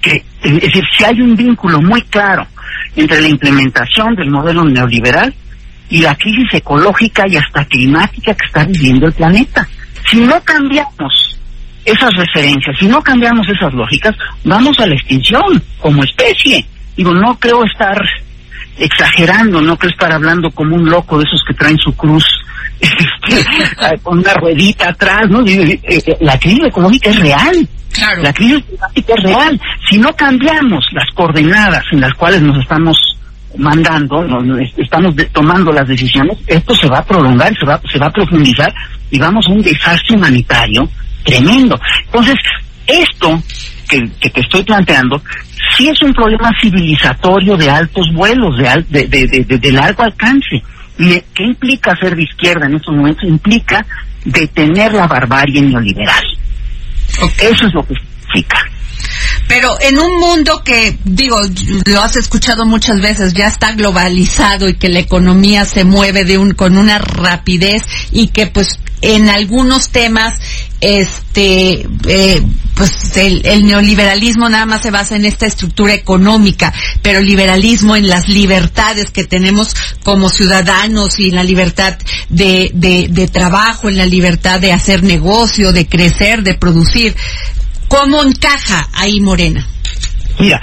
que, 0.00 0.24
es 0.42 0.60
decir, 0.60 0.84
si 0.96 1.04
hay 1.04 1.20
un 1.20 1.36
vínculo 1.36 1.80
muy 1.80 2.02
claro 2.02 2.46
entre 2.96 3.20
la 3.20 3.28
implementación 3.28 4.14
del 4.14 4.30
modelo 4.30 4.64
neoliberal 4.64 5.34
y 5.88 6.00
la 6.00 6.14
crisis 6.14 6.54
ecológica 6.54 7.24
y 7.28 7.36
hasta 7.36 7.64
climática 7.64 8.34
que 8.34 8.46
está 8.46 8.64
viviendo 8.64 9.06
el 9.06 9.12
planeta. 9.12 9.66
Si 10.08 10.20
no 10.20 10.40
cambiamos 10.42 11.38
esas 11.84 12.10
referencias, 12.14 12.76
si 12.78 12.86
no 12.86 13.02
cambiamos 13.02 13.48
esas 13.48 13.72
lógicas, 13.74 14.14
vamos 14.44 14.78
a 14.78 14.86
la 14.86 14.94
extinción 14.94 15.62
como 15.78 16.04
especie. 16.04 16.64
Digo, 17.00 17.14
no 17.14 17.34
creo 17.38 17.64
estar 17.64 17.98
exagerando, 18.76 19.62
no 19.62 19.74
creo 19.78 19.90
estar 19.90 20.12
hablando 20.12 20.50
como 20.50 20.76
un 20.76 20.84
loco 20.84 21.16
de 21.16 21.24
esos 21.24 21.40
que 21.48 21.54
traen 21.54 21.78
su 21.78 21.96
cruz 21.96 22.26
este, 22.78 23.98
con 24.02 24.18
una 24.18 24.34
ruedita 24.34 24.90
atrás, 24.90 25.22
¿no? 25.30 25.40
La 26.20 26.38
crisis 26.38 26.66
económica 26.66 27.08
es 27.08 27.18
real. 27.20 27.68
La 28.20 28.34
crisis 28.34 28.62
climática 28.66 29.14
es 29.16 29.22
real. 29.22 29.60
Si 29.88 29.96
no 29.96 30.14
cambiamos 30.14 30.84
las 30.92 31.06
coordenadas 31.14 31.82
en 31.90 32.02
las 32.02 32.12
cuales 32.12 32.42
nos 32.42 32.58
estamos 32.58 32.98
mandando, 33.56 34.22
estamos 34.76 35.14
tomando 35.32 35.72
las 35.72 35.88
decisiones, 35.88 36.36
esto 36.46 36.74
se 36.74 36.86
va 36.86 36.98
a 36.98 37.06
prolongar, 37.06 37.50
se 37.58 37.64
va, 37.64 37.80
se 37.90 37.98
va 37.98 38.08
a 38.08 38.12
profundizar 38.12 38.74
y 39.10 39.18
vamos 39.18 39.46
a 39.48 39.52
un 39.52 39.62
desastre 39.62 40.18
humanitario 40.18 40.86
tremendo. 41.24 41.80
Entonces, 42.04 42.36
esto 42.86 43.42
que, 43.90 44.08
que 44.20 44.30
te 44.30 44.40
estoy 44.40 44.62
planteando, 44.62 45.20
sí 45.76 45.88
es 45.88 46.00
un 46.02 46.14
problema 46.14 46.50
civilizatorio 46.60 47.56
de 47.56 47.68
altos 47.68 48.06
vuelos, 48.12 48.56
de, 48.56 48.84
de, 48.88 49.26
de, 49.26 49.58
de, 49.58 49.72
largo 49.72 50.04
alcance. 50.04 50.62
¿Y 50.98 51.20
qué 51.34 51.44
implica 51.44 51.96
ser 51.96 52.14
de 52.14 52.22
izquierda 52.22 52.66
en 52.66 52.76
estos 52.76 52.94
momentos? 52.94 53.24
Implica 53.24 53.84
detener 54.24 54.92
la 54.92 55.06
barbarie 55.06 55.60
neoliberal. 55.62 56.24
Eso 57.40 57.66
es 57.66 57.74
lo 57.74 57.86
que 57.86 57.94
significa. 57.94 58.58
Pero 59.50 59.76
en 59.80 59.98
un 59.98 60.20
mundo 60.20 60.62
que, 60.62 60.96
digo, 61.04 61.36
lo 61.86 62.00
has 62.00 62.14
escuchado 62.14 62.64
muchas 62.66 63.00
veces, 63.00 63.32
ya 63.32 63.48
está 63.48 63.72
globalizado 63.72 64.68
y 64.68 64.74
que 64.74 64.88
la 64.88 65.00
economía 65.00 65.64
se 65.64 65.82
mueve 65.82 66.24
con 66.54 66.78
una 66.78 66.98
rapidez 66.98 67.82
y 68.12 68.28
que 68.28 68.46
pues 68.46 68.78
en 69.02 69.28
algunos 69.28 69.88
temas 69.88 70.34
este 70.80 71.86
eh, 72.06 72.42
pues 72.74 73.16
el, 73.16 73.42
neoliberalismo 73.64 74.48
nada 74.48 74.66
más 74.66 74.82
se 74.82 74.90
basa 74.90 75.16
en 75.16 75.24
esta 75.24 75.46
estructura 75.46 75.94
económica 75.94 76.72
pero 77.02 77.18
el 77.18 77.26
liberalismo 77.26 77.96
en 77.96 78.08
las 78.08 78.28
libertades 78.28 79.10
que 79.10 79.24
tenemos 79.24 79.74
como 80.04 80.28
ciudadanos 80.28 81.18
y 81.18 81.30
en 81.30 81.36
la 81.36 81.44
libertad 81.44 81.96
de, 82.28 82.70
de 82.74 83.28
trabajo 83.28 83.88
en 83.88 83.96
la 83.96 84.06
libertad 84.06 84.60
de 84.60 84.72
hacer 84.72 85.02
negocio 85.02 85.72
de 85.72 85.86
crecer 85.86 86.42
de 86.42 86.54
producir 86.54 87.16
¿Cómo 87.90 88.22
encaja 88.22 88.86
ahí 88.94 89.20
Morena? 89.20 89.66
Mira, 90.38 90.60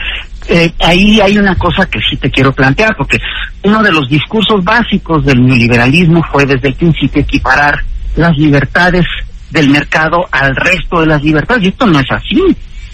eh, 0.48 0.72
ahí 0.79 1.19
hay 1.19 1.38
una 1.38 1.55
cosa 1.55 1.86
que 1.86 2.00
sí 2.10 2.15
te 2.15 2.31
quiero 2.31 2.53
plantear, 2.53 2.96
porque 2.96 3.19
uno 3.63 3.84
de 3.84 3.91
los 3.91 4.10
discursos 4.10 4.63
básicos 4.63 5.25
del 5.25 5.46
neoliberalismo 5.46 6.24
fue 6.31 6.46
desde 6.46 6.69
el 6.69 6.75
principio 6.75 7.22
equiparar 7.22 7.84
las 8.15 8.31
libertades 8.38 9.05
del 9.50 9.69
mercado 9.69 10.25
al 10.31 10.55
resto 10.55 11.01
de 11.01 11.07
las 11.07 11.22
libertades, 11.22 11.65
y 11.65 11.67
esto 11.67 11.86
no 11.86 12.00
es 12.00 12.10
así. 12.10 12.41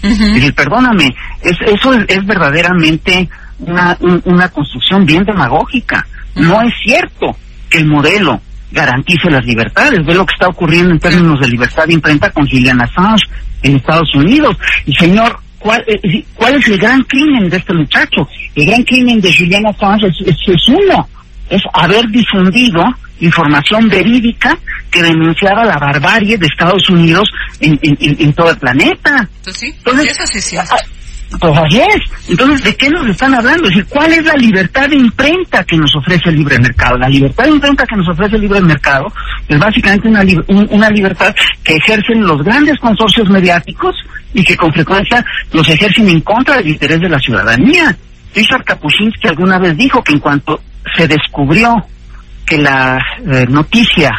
Es 0.02 0.18
decir, 0.18 0.52
perdóname, 0.52 1.14
es, 1.40 1.56
eso 1.66 1.94
es, 1.94 2.26
verdaderamente 2.26 3.28
una, 3.60 3.96
una 4.24 4.48
construcción 4.48 5.06
bien 5.06 5.24
demagógica. 5.24 6.04
No 6.34 6.60
es 6.60 6.74
cierto 6.82 7.36
que 7.70 7.78
el 7.78 7.86
modelo 7.86 8.40
garantice 8.74 9.30
las 9.30 9.44
libertades. 9.46 10.04
Ve 10.04 10.14
lo 10.14 10.26
que 10.26 10.34
está 10.34 10.48
ocurriendo 10.48 10.90
en 10.90 10.98
términos 10.98 11.40
de 11.40 11.48
libertad 11.48 11.86
de 11.86 11.94
imprenta 11.94 12.30
con 12.30 12.46
Julian 12.46 12.80
Assange 12.82 13.24
en 13.62 13.76
Estados 13.76 14.14
Unidos. 14.14 14.56
Y 14.84 14.94
señor, 14.94 15.38
¿cuál, 15.58 15.82
eh, 15.86 16.24
¿cuál 16.34 16.56
es 16.56 16.68
el 16.68 16.78
gran 16.78 17.02
crimen 17.04 17.48
de 17.48 17.56
este 17.56 17.72
muchacho? 17.72 18.28
El 18.54 18.66
gran 18.66 18.82
crimen 18.82 19.20
de 19.20 19.32
Julian 19.32 19.66
Assange 19.66 20.08
es, 20.08 20.68
uno, 20.68 21.08
es 21.48 21.62
haber 21.72 22.06
difundido 22.08 22.84
información 23.20 23.88
verídica 23.88 24.58
que 24.90 25.02
denunciaba 25.02 25.64
la 25.64 25.78
barbarie 25.78 26.36
de 26.36 26.46
Estados 26.46 26.90
Unidos 26.90 27.30
en, 27.60 27.78
en, 27.80 28.32
todo 28.34 28.50
el 28.50 28.58
planeta. 28.58 29.28
Pues 29.42 29.56
sí, 29.56 29.72
Entonces, 29.78 30.10
eso 30.10 30.26
sí 30.26 30.40
cierto. 30.40 30.74
Pues 31.40 31.58
así 31.58 31.80
es. 31.80 32.30
Entonces, 32.30 32.62
¿de 32.64 32.76
qué 32.76 32.88
nos 32.90 33.06
están 33.08 33.34
hablando? 33.34 33.64
Es 33.64 33.70
decir, 33.70 33.86
¿cuál 33.88 34.12
es 34.12 34.24
la 34.24 34.34
libertad 34.34 34.88
de 34.88 34.96
imprenta 34.96 35.64
que 35.64 35.76
nos 35.76 35.94
ofrece 35.96 36.28
el 36.30 36.36
libre 36.36 36.58
mercado? 36.58 36.96
La 36.98 37.08
libertad 37.08 37.44
de 37.44 37.50
imprenta 37.50 37.86
que 37.86 37.96
nos 37.96 38.08
ofrece 38.08 38.36
el 38.36 38.42
libre 38.42 38.60
mercado 38.60 39.06
es 39.48 39.58
básicamente 39.58 40.08
una, 40.08 40.22
una 40.70 40.90
libertad 40.90 41.34
que 41.62 41.76
ejercen 41.76 42.26
los 42.26 42.42
grandes 42.42 42.78
consorcios 42.78 43.28
mediáticos 43.28 43.94
y 44.32 44.44
que 44.44 44.56
con 44.56 44.72
frecuencia 44.72 45.24
los 45.52 45.68
ejercen 45.68 46.08
en 46.08 46.20
contra 46.20 46.56
del 46.56 46.68
interés 46.68 47.00
de 47.00 47.08
la 47.08 47.18
ciudadanía. 47.18 47.96
Richard 48.34 48.64
Kapuscinski 48.64 49.28
alguna 49.28 49.58
vez 49.58 49.76
dijo 49.76 50.02
que 50.02 50.12
en 50.12 50.18
cuanto 50.18 50.60
se 50.96 51.06
descubrió 51.06 51.74
que 52.44 52.58
la 52.58 52.98
eh, 53.32 53.46
noticia 53.48 54.10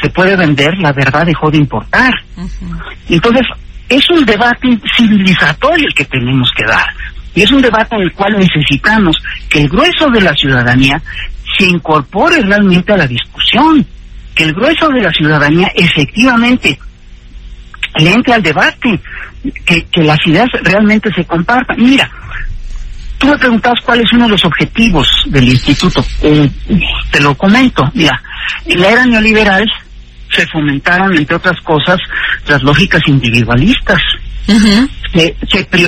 se 0.00 0.10
puede 0.10 0.36
vender, 0.36 0.76
la 0.78 0.92
verdad 0.92 1.26
dejó 1.26 1.50
de 1.50 1.58
importar. 1.58 2.12
Entonces, 3.08 3.46
es 3.88 4.10
un 4.10 4.24
debate 4.24 4.78
civilizatorio 4.96 5.86
el 5.86 5.94
que 5.94 6.04
tenemos 6.04 6.50
que 6.56 6.64
dar. 6.64 6.86
Y 7.34 7.42
es 7.42 7.50
un 7.52 7.62
debate 7.62 7.96
en 7.96 8.02
el 8.02 8.12
cual 8.12 8.36
necesitamos 8.38 9.16
que 9.48 9.62
el 9.62 9.68
grueso 9.68 10.10
de 10.10 10.20
la 10.20 10.34
ciudadanía 10.34 11.00
se 11.56 11.66
incorpore 11.66 12.40
realmente 12.42 12.92
a 12.92 12.96
la 12.96 13.06
discusión, 13.06 13.84
que 14.34 14.44
el 14.44 14.52
grueso 14.52 14.88
de 14.88 15.02
la 15.02 15.12
ciudadanía 15.12 15.70
efectivamente 15.74 16.78
le 17.96 18.12
entre 18.12 18.34
al 18.34 18.42
debate, 18.42 19.00
que, 19.64 20.02
las 20.02 20.18
ideas 20.26 20.48
realmente 20.62 21.10
se 21.14 21.24
compartan. 21.24 21.76
Mira, 21.80 22.10
tú 23.18 23.28
me 23.28 23.38
preguntabas 23.38 23.80
cuál 23.84 24.00
es 24.00 24.12
uno 24.12 24.24
de 24.24 24.30
los 24.30 24.44
objetivos 24.44 25.08
del 25.26 25.48
instituto. 25.48 26.04
Eh, 26.22 26.48
te 27.10 27.20
lo 27.20 27.34
comento. 27.34 27.84
Mira, 27.94 28.20
en 28.66 28.80
la 28.80 28.88
era 28.88 29.06
neoliberal 29.06 29.66
se 30.30 30.46
fomentaron, 30.46 31.16
entre 31.16 31.36
otras 31.36 31.60
cosas, 31.62 31.98
las 32.46 32.62
lógicas 32.62 33.02
individualistas. 33.06 34.00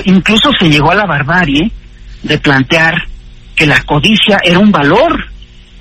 incluso 0.05 0.49
se 0.59 0.69
llegó 0.69 0.91
a 0.91 0.95
la 0.95 1.05
barbarie 1.05 1.71
de 2.23 2.37
plantear 2.37 2.95
que 3.55 3.65
la 3.65 3.81
codicia 3.83 4.37
era 4.43 4.59
un 4.59 4.71
valor, 4.71 5.23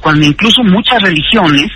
cuando 0.01 0.27
incluso 0.27 0.63
muchas 0.63 1.03
religiones 1.03 1.71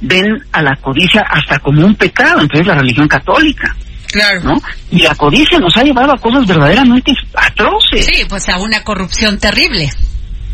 ven 0.00 0.38
a 0.52 0.62
la 0.62 0.76
codicia 0.76 1.22
hasta 1.22 1.58
como 1.58 1.84
un 1.84 1.94
pecado, 1.94 2.40
entonces 2.40 2.66
la 2.66 2.74
religión 2.74 3.08
católica. 3.08 3.74
Claro. 4.10 4.40
¿no? 4.42 4.62
Y 4.90 5.02
la 5.02 5.14
codicia 5.14 5.58
nos 5.58 5.76
ha 5.76 5.82
llevado 5.82 6.12
a 6.12 6.18
cosas 6.18 6.46
verdaderamente 6.46 7.12
atroces. 7.34 8.06
Sí, 8.06 8.24
pues 8.28 8.48
a 8.48 8.58
una 8.58 8.82
corrupción 8.82 9.38
terrible 9.38 9.90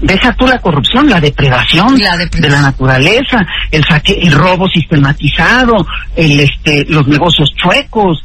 deja 0.00 0.32
tú 0.34 0.46
la 0.46 0.58
corrupción, 0.58 1.08
la 1.08 1.20
depredación, 1.20 1.94
de 1.96 2.48
la 2.48 2.60
naturaleza, 2.60 3.38
el 3.70 3.84
saque, 3.84 4.18
el 4.20 4.32
robo 4.32 4.68
sistematizado, 4.68 5.86
el 6.16 6.40
este, 6.40 6.84
los 6.88 7.06
negocios 7.06 7.50
chuecos, 7.56 8.22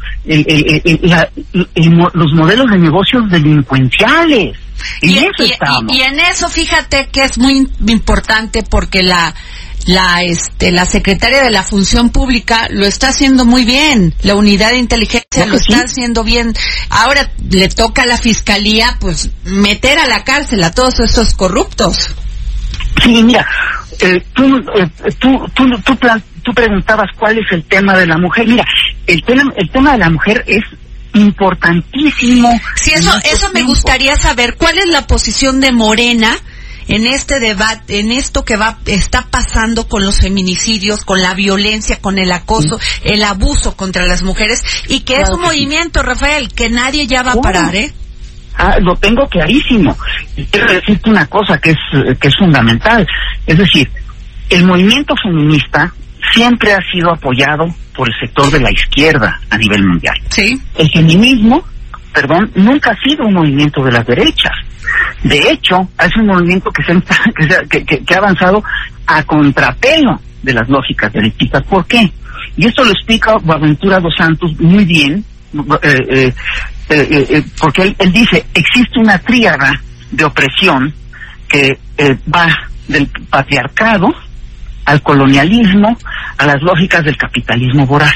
los 1.86 2.34
modelos 2.34 2.72
de 2.72 2.78
negocios 2.78 3.30
delincuenciales. 3.30 4.58
Y, 5.02 5.18
y, 5.18 6.02
en 6.02 6.20
eso 6.32 6.48
fíjate 6.48 7.10
que 7.12 7.24
es 7.24 7.38
muy 7.38 7.68
importante 7.88 8.64
porque 8.64 9.04
la 9.04 9.36
la 9.90 10.22
este 10.22 10.72
la 10.72 10.86
secretaria 10.86 11.42
de 11.42 11.50
la 11.50 11.64
función 11.64 12.12
pública 12.12 12.68
lo 12.70 12.86
está 12.86 13.08
haciendo 13.08 13.44
muy 13.44 13.66
bien. 13.66 14.14
La 14.22 14.36
unidad 14.36 14.70
de 14.70 14.78
inteligencia 14.78 15.48
lo 15.48 15.56
está 15.56 15.80
haciendo 15.80 16.24
bien. 16.24 16.54
Ahora 16.92 17.32
le 17.50 17.70
toca 17.70 18.04
a 18.04 18.06
la 18.06 18.18
fiscalía 18.18 18.98
pues 19.00 19.32
meter 19.46 19.98
a 19.98 20.06
la 20.06 20.24
cárcel 20.24 20.64
a 20.64 20.72
todos 20.72 21.00
estos 21.00 21.34
corruptos. 21.34 22.16
Sí 23.04 23.24
mira 23.24 23.48
eh, 24.00 24.24
tú, 24.34 24.46
eh, 24.76 24.88
tú, 25.18 25.30
tú, 25.56 25.66
tú, 25.84 25.98
tú 26.44 26.54
preguntabas 26.54 27.10
cuál 27.18 27.40
es 27.40 27.52
el 27.52 27.64
tema 27.64 27.98
de 27.98 28.06
la 28.06 28.20
mujer. 28.20 28.48
Mira 28.48 28.66
el 29.08 29.24
tema 29.24 29.52
el 29.56 29.72
tema 29.72 29.94
de 29.94 29.98
la 29.98 30.10
mujer 30.12 30.44
es 30.46 30.64
importantísimo 31.16 32.52
sí 32.76 32.92
eso 32.94 33.12
eso 33.24 33.50
me 33.52 33.64
gustaría 33.64 34.16
saber 34.16 34.56
cuál 34.56 34.78
es 34.78 34.86
la 34.86 35.08
posición 35.08 35.60
de 35.60 35.72
Morena 35.72 36.38
en 36.90 37.06
este 37.06 37.40
debate, 37.40 38.00
en 38.00 38.12
esto 38.12 38.44
que 38.44 38.58
va 38.58 38.80
está 38.86 39.28
pasando 39.30 39.88
con 39.88 40.04
los 40.04 40.20
feminicidios, 40.20 41.06
con 41.06 41.22
la 41.22 41.36
violencia, 41.36 42.02
con 42.02 42.18
el 42.18 42.32
acoso, 42.32 42.80
el 43.04 43.24
abuso 43.24 43.78
contra 43.78 44.06
las 44.06 44.24
mujeres 44.24 44.64
y 44.88 45.02
que 45.02 45.22
es 45.22 45.30
un 45.30 45.42
movimiento, 45.42 46.02
Rafael, 46.02 46.52
que 46.52 46.70
nadie 46.70 47.06
ya 47.08 47.22
va 47.22 47.34
a 47.34 47.42
parar, 47.42 47.76
¿eh? 47.76 47.94
Ah, 48.56 48.78
lo 48.82 48.96
tengo 48.96 49.26
clarísimo. 49.28 49.96
quiero 50.52 50.74
decirte 50.74 51.10
una 51.10 51.26
cosa 51.28 51.58
que 51.60 51.72
es, 51.72 52.18
que 52.20 52.28
es 52.28 52.36
fundamental. 52.38 53.08
Es 53.46 53.58
decir, 53.58 53.90
el 54.50 54.64
movimiento 54.66 55.14
feminista 55.24 55.94
siempre 56.34 56.74
ha 56.74 56.80
sido 56.92 57.12
apoyado 57.12 57.68
por 57.96 58.10
el 58.10 58.16
sector 58.20 58.52
de 58.52 58.60
la 58.60 58.72
izquierda 58.72 59.40
a 59.50 59.58
nivel 59.58 59.84
mundial. 59.84 60.16
Sí. 60.30 60.60
El 60.76 60.90
feminismo, 60.90 61.64
perdón, 62.12 62.52
nunca 62.56 62.92
ha 62.92 63.08
sido 63.08 63.28
un 63.28 63.36
movimiento 63.36 63.84
de 63.84 63.92
las 63.92 64.06
derechas. 64.06 64.54
De 65.24 65.38
hecho, 65.52 65.88
es 66.04 66.16
un 66.18 66.28
movimiento 66.28 66.70
que, 66.72 66.84
se, 66.84 67.68
que, 67.70 67.86
que- 68.06 68.14
ha 68.14 68.18
avanzado 68.18 68.64
a 69.06 69.24
contrapelo 69.24 70.20
de 70.44 70.54
las 70.54 70.68
lógicas 70.70 71.12
derechistas. 71.12 71.64
¿Por 71.64 71.86
qué? 71.86 72.12
Y 72.56 72.66
esto 72.66 72.84
lo 72.84 72.92
explica 72.92 73.36
Boaventura 73.42 74.00
dos 74.00 74.16
Santos 74.16 74.52
muy 74.60 74.86
bien, 74.86 75.24
eh, 75.82 76.34
eh, 76.90 77.28
eh, 77.30 77.44
porque 77.60 77.84
él, 77.84 77.96
él 78.00 78.12
dice, 78.12 78.46
existe 78.54 79.00
una 79.00 79.18
tríada 79.20 79.80
de 80.12 80.24
opresión 80.24 80.94
que 81.48 81.78
va 82.34 82.48
del 82.88 83.08
patriarcado 83.30 84.08
al 84.86 85.02
colonialismo, 85.04 85.98
a 86.38 86.46
las 86.46 86.62
lógicas 86.62 87.04
del 87.04 87.18
capitalismo 87.18 87.86
voraz. 87.86 88.14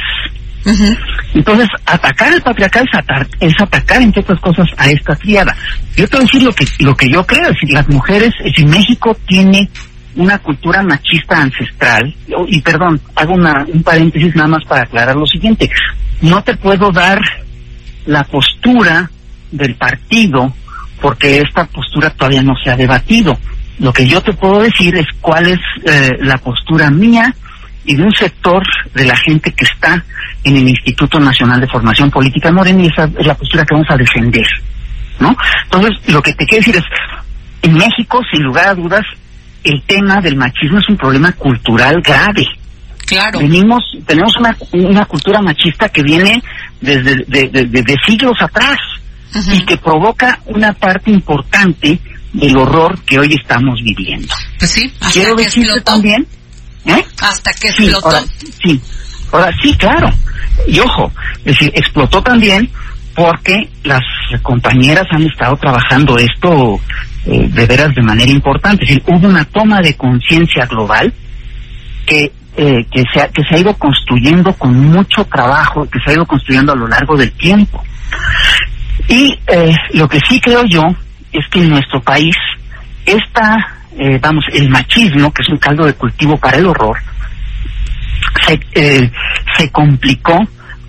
Entonces, 1.34 1.67
atacar 1.86 2.34
el 2.34 2.41
patriarcado 2.41 2.86
es, 2.86 3.00
atar- 3.00 3.27
es 3.39 3.53
atacar, 3.60 4.01
entre 4.01 4.22
otras 4.22 4.39
cosas, 4.39 4.67
a 4.77 4.89
esta 4.89 5.15
triada. 5.15 5.55
Yo 5.96 6.08
te 6.08 6.17
voy 6.17 6.24
a 6.24 6.27
decir 6.27 6.43
lo 6.43 6.51
que, 6.53 6.65
lo 6.79 6.96
que 6.96 7.10
yo 7.10 7.25
creo, 7.25 7.43
es 7.43 7.53
decir, 7.60 7.72
las 7.72 7.88
mujeres, 7.89 8.34
es 8.39 8.46
decir, 8.46 8.67
México 8.67 9.17
tiene 9.27 9.70
una 10.15 10.38
cultura 10.39 10.84
machista 10.84 11.41
ancestral, 11.41 12.15
y 12.48 12.62
perdón, 12.62 13.01
hago 13.15 13.34
una, 13.34 13.65
un 13.67 13.82
paréntesis 13.84 14.36
nada 14.36 14.48
más 14.48 14.63
para 14.65 14.84
aclarar 14.84 15.15
lo 15.15 15.25
siguiente, 15.25 15.70
no 16.22 16.43
te 16.43 16.55
puedo 16.55 16.91
dar 16.91 17.20
la 18.05 18.24
postura 18.24 19.10
del 19.51 19.75
partido 19.75 20.53
porque 21.01 21.39
esta 21.41 21.65
postura 21.65 22.10
todavía 22.12 22.41
no 22.43 22.53
se 22.63 22.70
ha 22.70 22.75
debatido. 22.77 23.38
Lo 23.79 23.91
que 23.91 24.08
yo 24.08 24.22
te 24.22 24.34
puedo 24.34 24.62
decir 24.62 24.96
es 24.96 25.08
cuál 25.20 25.48
es 25.48 25.60
eh, 25.86 26.12
la 26.22 26.38
postura 26.38 26.89
mía 26.91 27.34
y 27.85 27.95
de 27.95 28.03
un 28.03 28.11
sector 28.13 28.63
de 28.93 29.05
la 29.05 29.15
gente 29.17 29.51
que 29.51 29.65
está 29.65 30.03
en 30.43 30.57
el 30.57 30.67
Instituto 30.69 31.19
Nacional 31.19 31.59
de 31.61 31.67
Formación 31.67 32.09
Política 32.11 32.51
Morena 32.51 32.83
y 32.83 32.87
esa 32.87 33.09
es 33.19 33.25
la 33.25 33.35
postura 33.35 33.65
que 33.65 33.73
vamos 33.75 33.89
a 33.89 33.97
defender, 33.97 34.45
¿no? 35.19 35.35
Entonces, 35.65 35.91
lo 36.07 36.21
que 36.21 36.33
te 36.33 36.45
quiero 36.45 36.65
decir 36.65 36.75
es, 36.77 36.83
en 37.61 37.73
México, 37.75 38.21
sin 38.31 38.43
lugar 38.43 38.67
a 38.67 38.73
dudas, 38.75 39.01
el 39.63 39.81
tema 39.83 40.19
del 40.19 40.35
machismo 40.35 40.79
es 40.79 40.89
un 40.89 40.97
problema 40.97 41.31
cultural 41.33 42.01
grave. 42.01 42.45
Claro. 43.05 43.39
Venimos, 43.39 43.83
tenemos 44.05 44.35
una, 44.37 44.55
una 44.73 45.05
cultura 45.05 45.41
machista 45.41 45.87
que 45.89 46.03
viene 46.03 46.41
desde 46.81 47.15
de, 47.27 47.47
de- 47.49 47.65
de- 47.67 47.81
de 47.83 47.95
siglos 48.05 48.37
atrás 48.41 48.77
y 49.51 49.61
que 49.65 49.77
provoca 49.77 50.39
una 50.45 50.73
parte 50.73 51.11
importante 51.11 51.99
del 52.33 52.57
horror 52.57 52.99
que 53.05 53.19
hoy 53.19 53.33
estamos 53.33 53.81
viviendo. 53.81 54.33
Pues 54.59 54.71
sí, 54.71 54.91
Quiero 55.13 55.35
decirte 55.35 55.81
también, 55.81 56.25
¿eh? 56.85 57.05
Hasta 57.21 57.51
que 57.53 57.71
Sí, 57.71 57.83
explotó. 57.85 58.07
ahora, 58.07 58.23
sí, 58.63 58.81
ahora 59.31 59.51
sí, 59.61 59.75
claro. 59.77 60.09
Y 60.67 60.79
ojo, 60.79 61.11
es 61.39 61.45
decir, 61.57 61.71
explotó 61.75 62.21
también 62.21 62.69
porque 63.15 63.69
las 63.83 64.01
compañeras 64.41 65.05
han 65.11 65.23
estado 65.23 65.55
trabajando 65.57 66.17
esto 66.17 66.79
eh, 67.25 67.47
de 67.49 67.65
veras 67.65 67.93
de 67.95 68.01
manera 68.01 68.31
importante. 68.31 68.83
Es 68.83 68.89
decir, 68.89 69.03
hubo 69.07 69.27
una 69.27 69.45
toma 69.45 69.81
de 69.81 69.95
conciencia 69.95 70.65
global 70.65 71.13
que 72.05 72.31
eh, 72.55 72.85
que 72.91 73.03
se 73.11 73.19
ha, 73.19 73.27
que 73.29 73.41
se 73.49 73.55
ha 73.55 73.59
ido 73.59 73.73
construyendo 73.75 74.53
con 74.53 74.75
mucho 74.91 75.25
trabajo, 75.25 75.89
que 75.89 75.97
se 76.05 76.11
ha 76.11 76.13
ido 76.13 76.25
construyendo 76.27 76.71
a 76.73 76.75
lo 76.75 76.87
largo 76.87 77.17
del 77.17 77.31
tiempo. 77.31 77.83
Y 79.07 79.35
eh, 79.47 79.75
lo 79.93 80.07
que 80.07 80.19
sí 80.29 80.39
creo 80.39 80.63
yo 80.65 80.83
es 81.31 81.43
que 81.49 81.63
en 81.63 81.69
nuestro 81.69 81.99
país 82.01 82.35
esta, 83.07 83.55
eh, 83.97 84.19
vamos, 84.21 84.45
el 84.53 84.69
machismo, 84.69 85.31
que 85.33 85.41
es 85.41 85.50
un 85.50 85.57
caldo 85.57 85.85
de 85.85 85.93
cultivo 85.93 86.38
para 86.38 86.57
el 86.57 86.65
horror, 86.65 86.97
se, 88.45 88.59
eh, 88.73 89.12
se 89.57 89.69
complicó 89.71 90.38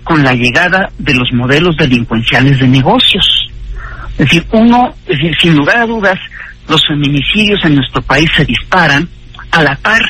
con 0.03 0.23
la 0.23 0.33
llegada 0.33 0.89
de 0.97 1.13
los 1.13 1.31
modelos 1.33 1.75
delincuenciales 1.77 2.59
de 2.59 2.67
negocios. 2.67 3.25
Es 4.11 4.17
decir, 4.17 4.45
uno, 4.51 4.93
es 5.07 5.17
decir, 5.17 5.35
sin 5.41 5.55
lugar 5.55 5.77
a 5.77 5.85
dudas, 5.85 6.17
los 6.69 6.81
feminicidios 6.87 7.63
en 7.65 7.75
nuestro 7.75 8.01
país 8.01 8.29
se 8.35 8.45
disparan 8.45 9.07
a 9.51 9.63
la 9.63 9.75
par 9.75 10.01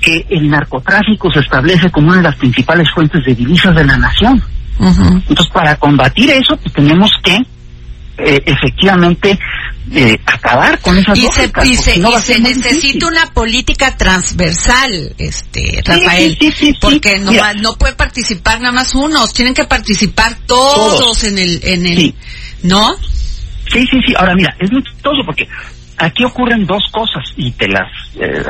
que 0.00 0.24
el 0.30 0.48
narcotráfico 0.48 1.30
se 1.32 1.40
establece 1.40 1.90
como 1.90 2.08
una 2.08 2.18
de 2.18 2.22
las 2.22 2.36
principales 2.36 2.88
fuentes 2.94 3.24
de 3.24 3.34
divisas 3.34 3.74
de 3.74 3.84
la 3.84 3.96
nación. 3.96 4.42
Entonces, 4.78 5.48
para 5.52 5.74
combatir 5.76 6.30
eso, 6.30 6.56
pues 6.56 6.72
tenemos 6.74 7.10
que 7.22 7.38
eh, 8.18 8.42
efectivamente 8.46 9.38
eh, 9.92 10.18
acabar 10.26 10.80
con 10.80 10.98
esas 10.98 11.16
Y 11.16 11.22
se, 11.22 11.26
lógicas, 11.26 11.64
y 11.66 11.76
porque 11.76 11.82
se, 11.92 11.98
no 11.98 12.10
y 12.10 12.20
se 12.20 12.40
necesita 12.40 12.74
difícil. 12.74 13.04
una 13.04 13.26
política 13.32 13.96
transversal, 13.96 15.14
este, 15.18 15.82
Rafael, 15.84 16.36
sí, 16.40 16.50
sí, 16.50 16.66
sí, 16.72 16.78
porque 16.80 17.18
no, 17.18 17.32
no 17.62 17.76
puede 17.76 17.94
participar 17.94 18.60
nada 18.60 18.72
más 18.72 18.94
unos, 18.94 19.32
tienen 19.32 19.54
que 19.54 19.64
participar 19.64 20.36
todos, 20.46 20.98
Todos. 20.98 21.24
en 21.24 21.38
el, 21.38 21.60
en 21.62 21.86
el. 21.86 22.14
¿no? 22.62 22.94
Sí, 23.72 23.84
sí, 23.90 23.98
sí. 24.06 24.14
Ahora 24.18 24.34
mira, 24.34 24.54
es 24.58 24.70
muy 24.72 24.82
chistoso 24.82 25.22
porque 25.24 25.48
aquí 25.98 26.24
ocurren 26.24 26.66
dos 26.66 26.82
cosas 26.92 27.24
y 27.36 27.50
te 27.52 27.68
las... 27.68 27.88
eh, 28.18 28.42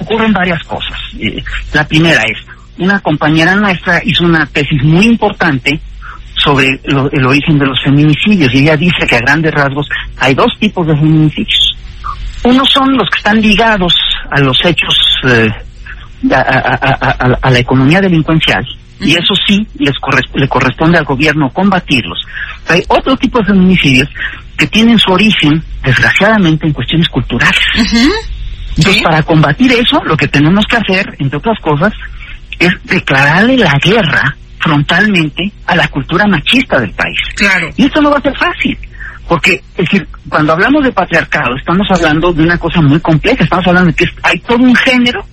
ocurren 0.00 0.32
varias 0.32 0.62
cosas. 0.64 0.98
Eh, 1.18 1.42
la 1.72 1.86
primera 1.86 2.22
es, 2.22 2.38
una 2.78 3.00
compañera 3.00 3.56
nuestra 3.56 4.02
hizo 4.04 4.24
una 4.24 4.46
tesis 4.46 4.82
muy 4.82 5.06
importante 5.06 5.80
sobre 6.46 6.80
lo- 6.84 7.10
el 7.10 7.26
origen 7.26 7.58
de 7.58 7.66
los 7.66 7.82
feminicidios 7.82 8.54
y 8.54 8.58
ella 8.60 8.76
dice 8.76 9.04
que 9.08 9.16
a 9.16 9.20
grandes 9.20 9.52
rasgos 9.52 9.88
hay 10.18 10.32
dos 10.34 10.52
tipos 10.60 10.86
de 10.86 10.94
feminicidios. 10.94 11.76
Unos 12.44 12.68
son 12.72 12.96
los 12.96 13.10
que 13.10 13.18
están 13.18 13.40
ligados 13.42 13.92
a 14.30 14.40
los 14.40 14.56
hechos, 14.64 14.94
eh, 15.28 15.48
a, 16.32 16.36
a- 16.36 16.78
a- 16.80 17.16
a- 17.32 17.38
a 17.42 17.50
la 17.50 17.58
economía 17.58 18.00
delincuencial, 18.00 18.64
y 19.00 19.10
eso 19.12 19.34
sí 19.46 19.66
les 19.78 19.94
le 20.34 20.48
corresponde 20.48 20.98
al 20.98 21.04
gobierno 21.04 21.50
combatirlos. 21.50 22.20
Hay 22.68 22.82
otro 22.88 23.16
tipo 23.16 23.40
de 23.40 23.46
feminicidios 23.46 24.08
que 24.56 24.66
tienen 24.68 24.98
su 24.98 25.10
origen, 25.12 25.62
desgraciadamente, 25.82 26.66
en 26.66 26.72
cuestiones 26.72 27.08
culturales. 27.08 27.60
Entonces, 27.74 28.96
Sí. 28.98 29.02
para 29.02 29.22
combatir 29.22 29.72
eso, 29.72 30.00
lo 30.04 30.16
que 30.16 30.28
tenemos 30.28 30.64
que 30.66 30.76
hacer, 30.76 31.16
entre 31.18 31.38
otras 31.38 31.58
cosas, 31.60 31.92
es 32.58 32.72
declararle 32.84 33.56
la 33.56 33.72
guerra 33.82 34.36
frontalmente 34.58 35.52
a 35.66 35.76
la 35.76 35.88
cultura 35.88 36.26
machista 36.26 36.80
del 36.80 36.92
país. 36.92 37.18
Claro. 37.36 37.70
Y 37.76 37.86
esto 37.86 38.00
no 38.00 38.10
va 38.10 38.18
a 38.18 38.22
ser 38.22 38.36
fácil, 38.36 38.78
porque, 39.28 39.54
es 39.76 39.84
decir, 39.90 40.06
cuando 40.28 40.52
hablamos 40.52 40.84
de 40.84 40.92
patriarcado, 40.92 41.56
estamos 41.56 41.86
hablando 41.90 42.32
de 42.32 42.42
una 42.42 42.58
cosa 42.58 42.80
muy 42.80 43.00
compleja, 43.00 43.44
estamos 43.44 43.66
hablando 43.66 43.90
de 43.90 43.96
que 43.96 44.06
hay 44.22 44.38
todo 44.40 44.58
un 44.58 44.74
género, 44.74 45.24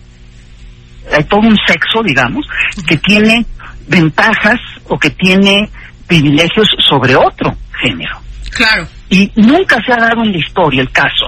hay 1.15 1.23
todo 1.25 1.41
un 1.41 1.57
sexo, 1.67 2.01
digamos, 2.03 2.45
que 2.88 2.97
tiene 2.97 3.45
ventajas 3.88 4.59
o 4.88 4.97
que 4.97 5.09
tiene 5.12 5.69
privilegios 6.07 6.67
sobre 6.89 7.15
otro 7.15 7.55
género. 7.81 8.19
Claro. 8.51 8.88
Y 9.09 9.31
nunca 9.36 9.77
se 9.86 9.93
ha 9.93 9.97
dado 9.97 10.23
en 10.23 10.31
la 10.31 10.38
historia 10.38 10.81
el 10.81 10.91
caso 10.91 11.27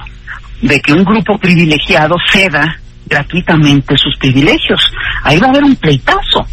de 0.61 0.79
que 0.81 0.93
un 0.93 1.03
grupo 1.03 1.37
privilegiado 1.37 2.15
ceda 2.31 2.79
gratuitamente 3.05 3.95
sus 3.97 4.17
privilegios. 4.17 4.81
Ahí 5.23 5.37
va 5.39 5.47
a 5.47 5.49
haber 5.51 5.63
un 5.63 5.75
pleitazo. 5.75 6.45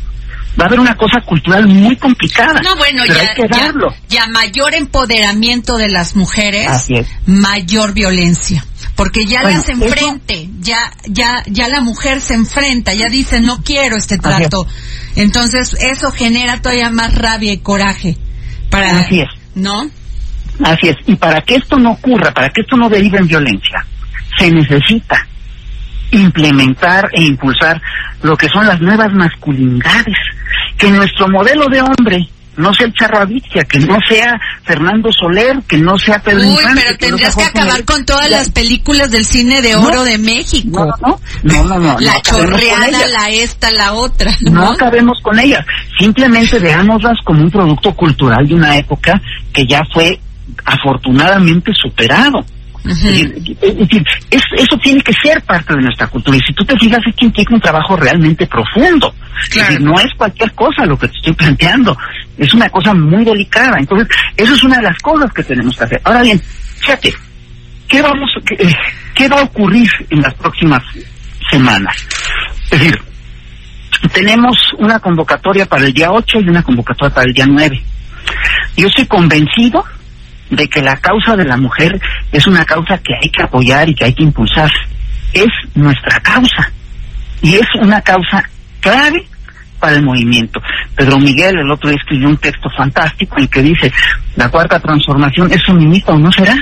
Va 0.60 0.64
a 0.64 0.66
haber 0.66 0.80
una 0.80 0.94
cosa 0.96 1.20
cultural 1.22 1.66
muy 1.66 1.96
complicada. 1.96 2.60
No, 2.60 2.76
bueno, 2.76 3.02
pero 3.06 3.14
ya, 3.14 3.20
hay 3.22 3.28
que 3.34 3.48
ya, 3.48 3.58
darlo. 3.66 3.94
ya 4.08 4.26
mayor 4.26 4.74
empoderamiento 4.74 5.76
de 5.78 5.88
las 5.88 6.14
mujeres, 6.14 6.68
Así 6.68 6.94
es. 6.94 7.06
mayor 7.26 7.94
violencia. 7.94 8.64
Porque 8.94 9.24
ya 9.24 9.40
Bueno, 9.40 9.56
las 9.58 9.68
enfrente, 9.70 10.50
ya, 10.60 10.92
ya, 11.06 11.42
ya 11.46 11.68
la 11.68 11.80
mujer 11.80 12.20
se 12.20 12.34
enfrenta, 12.34 12.92
ya 12.92 13.08
dice 13.08 13.40
no 13.40 13.62
quiero 13.64 13.96
este 13.96 14.16
es. 14.16 14.20
trato. 14.20 14.66
Entonces 15.16 15.74
eso 15.80 16.10
genera 16.12 16.60
todavía 16.60 16.90
más 16.90 17.14
rabia 17.14 17.52
y 17.52 17.58
coraje 17.58 18.18
para, 18.70 18.98
Así 19.00 19.20
es. 19.20 19.28
¿no? 19.54 19.90
Así 20.64 20.88
es. 20.88 20.96
Y 21.06 21.16
para 21.16 21.40
que 21.40 21.54
esto 21.54 21.78
no 21.78 21.92
ocurra, 21.92 22.32
para 22.34 22.50
que 22.50 22.60
esto 22.60 22.76
no 22.76 22.90
derive 22.90 23.18
en 23.18 23.26
violencia, 23.26 23.86
se 24.38 24.50
necesita 24.50 25.26
implementar 26.10 27.08
e 27.12 27.22
impulsar 27.22 27.80
lo 28.22 28.36
que 28.36 28.48
son 28.48 28.66
las 28.66 28.80
nuevas 28.80 29.12
masculinidades. 29.14 30.16
Que 30.82 30.90
nuestro 30.90 31.28
modelo 31.28 31.66
de 31.68 31.80
hombre 31.80 32.28
no 32.56 32.74
sea 32.74 32.86
el 32.86 32.92
Charro 32.92 33.20
Avicia, 33.20 33.64
que 33.64 33.78
no 33.78 33.96
sea 34.06 34.38
Fernando 34.64 35.08
Soler, 35.10 35.62
que 35.66 35.78
no 35.78 35.96
sea 35.96 36.18
Pedro 36.18 36.40
Uy, 36.42 36.48
Infante, 36.50 36.82
pero 36.84 36.98
tendrías 36.98 37.34
que 37.34 37.44
acabar 37.44 37.84
con 37.84 38.04
todas 38.04 38.28
Ya. 38.28 38.36
las 38.38 38.50
películas 38.50 39.10
del 39.10 39.24
cine 39.24 39.62
de 39.62 39.72
No. 39.72 39.82
oro 39.84 40.04
de 40.04 40.18
México. 40.18 40.84
No, 40.84 41.08
no, 41.08 41.18
no, 41.44 41.64
no, 41.64 41.78
no, 41.78 41.98
la 41.98 42.20
chorreada, 42.20 43.06
la 43.08 43.30
esta, 43.30 43.70
la 43.70 43.94
otra. 43.94 44.30
no 44.42 44.50
¿no? 44.50 44.72
acabemos 44.72 45.18
con 45.22 45.38
ellas. 45.38 45.64
Simplemente 45.98 46.58
veámoslas 46.58 47.16
como 47.24 47.42
un 47.42 47.50
producto 47.50 47.94
cultural 47.94 48.46
de 48.46 48.54
una 48.54 48.76
época 48.76 49.18
que 49.52 49.64
ya 49.66 49.80
fue 49.94 50.20
afortunadamente 50.64 51.72
superado. 51.74 52.44
Es 52.84 53.00
decir, 53.02 54.04
es- 54.30 54.42
eso 54.58 54.76
tiene 54.78 55.00
que 55.02 55.12
ser 55.12 55.40
parte 55.42 55.74
de 55.74 55.82
nuestra 55.82 56.06
cultura. 56.08 56.36
Y 56.36 56.40
si 56.40 56.52
tú 56.52 56.64
te 56.64 56.76
fijas, 56.78 57.00
es 57.06 57.14
que 57.14 57.26
implica 57.26 57.54
un 57.54 57.60
trabajo 57.60 57.96
realmente 57.96 58.46
profundo. 58.46 59.14
Es 59.42 59.48
Claro. 59.50 59.68
decir, 59.70 59.86
no 59.86 60.00
es 60.00 60.08
cualquier 60.16 60.52
cosa 60.52 60.84
lo 60.86 60.98
que 60.98 61.08
te 61.08 61.16
estoy 61.16 61.32
planteando. 61.34 61.96
Es 62.38 62.52
una 62.54 62.68
cosa 62.70 62.92
muy 62.94 63.24
delicada. 63.24 63.78
Entonces, 63.78 64.08
eso 64.36 64.54
es 64.54 64.62
una 64.64 64.76
de 64.78 64.82
las 64.82 64.98
cosas 64.98 65.32
que 65.32 65.42
tenemos 65.44 65.76
que 65.76 65.84
hacer. 65.84 66.00
Ahora 66.04 66.22
bien, 66.22 66.40
fíjate, 66.80 67.12
¿qué, 67.88 68.02
vamos, 68.02 68.30
qué, 68.44 68.54
eh, 68.54 68.74
qué 69.14 69.28
va 69.28 69.40
a 69.40 69.44
ocurrir 69.44 69.88
en 70.10 70.20
las 70.22 70.34
próximas 70.34 70.82
semanas? 71.50 71.96
Es 72.70 72.78
decir, 72.80 72.98
Tenemos 74.12 74.56
una 74.78 74.98
convocatoria 74.98 75.64
para 75.66 75.84
el 75.84 75.92
día 75.92 76.10
8 76.10 76.40
y 76.40 76.48
una 76.48 76.62
convocatoria 76.64 77.14
para 77.14 77.26
el 77.28 77.32
día 77.34 77.46
9. 77.46 77.80
Yo 78.76 78.88
estoy 78.88 79.06
convencido 79.06 79.84
de 80.52 80.68
que 80.68 80.82
la 80.82 80.96
causa 80.96 81.34
de 81.34 81.44
la 81.44 81.56
mujer 81.56 81.98
es 82.30 82.46
una 82.46 82.64
causa 82.64 82.98
que 82.98 83.14
hay 83.14 83.30
que 83.30 83.42
apoyar 83.42 83.88
y 83.88 83.94
que 83.94 84.04
hay 84.04 84.14
que 84.14 84.22
impulsar. 84.22 84.70
Es 85.32 85.48
nuestra 85.74 86.20
causa. 86.20 86.70
Y 87.40 87.54
es 87.54 87.66
una 87.80 88.00
causa 88.02 88.48
clave 88.80 89.26
para 89.80 89.96
el 89.96 90.02
movimiento. 90.02 90.60
Pedro 90.94 91.18
Miguel 91.18 91.58
el 91.58 91.70
otro 91.70 91.88
día 91.88 91.98
escribió 91.98 92.28
un 92.28 92.36
texto 92.36 92.68
fantástico 92.76 93.38
en 93.38 93.48
que 93.48 93.62
dice, 93.62 93.92
la 94.36 94.48
cuarta 94.48 94.78
transformación 94.78 95.50
es 95.52 95.64
feminista 95.64 96.12
o 96.12 96.18
no 96.18 96.30
será. 96.30 96.54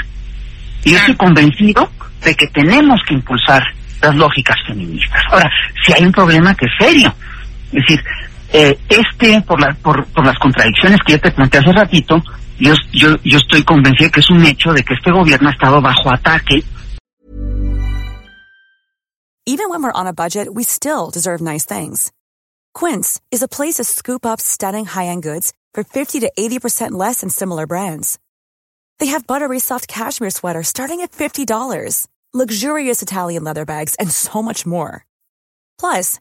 Y 0.84 0.92
yo 0.92 0.96
estoy 0.96 1.16
convencido 1.16 1.90
de 2.24 2.34
que 2.34 2.46
tenemos 2.46 3.00
que 3.06 3.14
impulsar 3.14 3.62
las 4.00 4.14
lógicas 4.14 4.56
feministas. 4.66 5.20
Ahora, 5.30 5.50
si 5.84 5.92
hay 5.92 6.04
un 6.04 6.12
problema 6.12 6.54
que 6.54 6.66
es 6.66 6.72
serio, 6.78 7.12
es 7.72 7.82
decir, 7.86 8.02
eh, 8.52 8.78
este, 8.88 9.42
por, 9.42 9.60
la, 9.60 9.74
por, 9.82 10.06
por 10.06 10.24
las 10.24 10.38
contradicciones 10.38 10.98
que 11.06 11.12
yo 11.12 11.20
te 11.20 11.30
planteé 11.30 11.60
hace 11.60 11.72
ratito, 11.72 12.22
yo, 12.58 12.74
yo, 12.92 13.16
yo 13.24 13.38
estoy 13.38 13.62
convencido 13.64 14.10
que 14.10 14.20
es 14.20 14.30
un 14.30 14.44
hecho 14.44 14.72
de 14.72 14.82
que 14.82 14.94
este 14.94 15.10
gobierno 15.10 15.48
ha 15.48 15.52
estado 15.52 15.80
bajo 15.80 16.12
ataque. 16.12 16.62
Even 19.46 19.70
when 19.70 19.82
we're 19.82 19.92
on 19.92 20.06
a 20.06 20.12
budget, 20.12 20.48
we 20.52 20.62
still 20.62 21.10
deserve 21.10 21.40
nice 21.40 21.64
things. 21.64 22.12
Quince 22.74 23.20
is 23.30 23.42
a 23.42 23.48
place 23.48 23.76
to 23.76 23.84
scoop 23.84 24.24
up 24.24 24.40
stunning 24.40 24.84
high-end 24.84 25.22
goods 25.22 25.52
for 25.74 25.82
50 25.82 26.20
to 26.20 26.30
80% 26.38 26.92
less 26.92 27.20
than 27.22 27.30
similar 27.30 27.66
brands. 27.66 28.18
They 29.00 29.06
have 29.06 29.26
buttery 29.26 29.58
soft 29.58 29.88
cashmere 29.88 30.30
sweaters 30.30 30.68
starting 30.68 31.00
at 31.00 31.10
$50, 31.12 32.06
luxurious 32.32 33.02
Italian 33.02 33.42
leather 33.42 33.64
bags, 33.64 33.96
and 33.96 34.10
so 34.10 34.42
much 34.42 34.66
more. 34.66 35.04
Plus, 35.78 36.20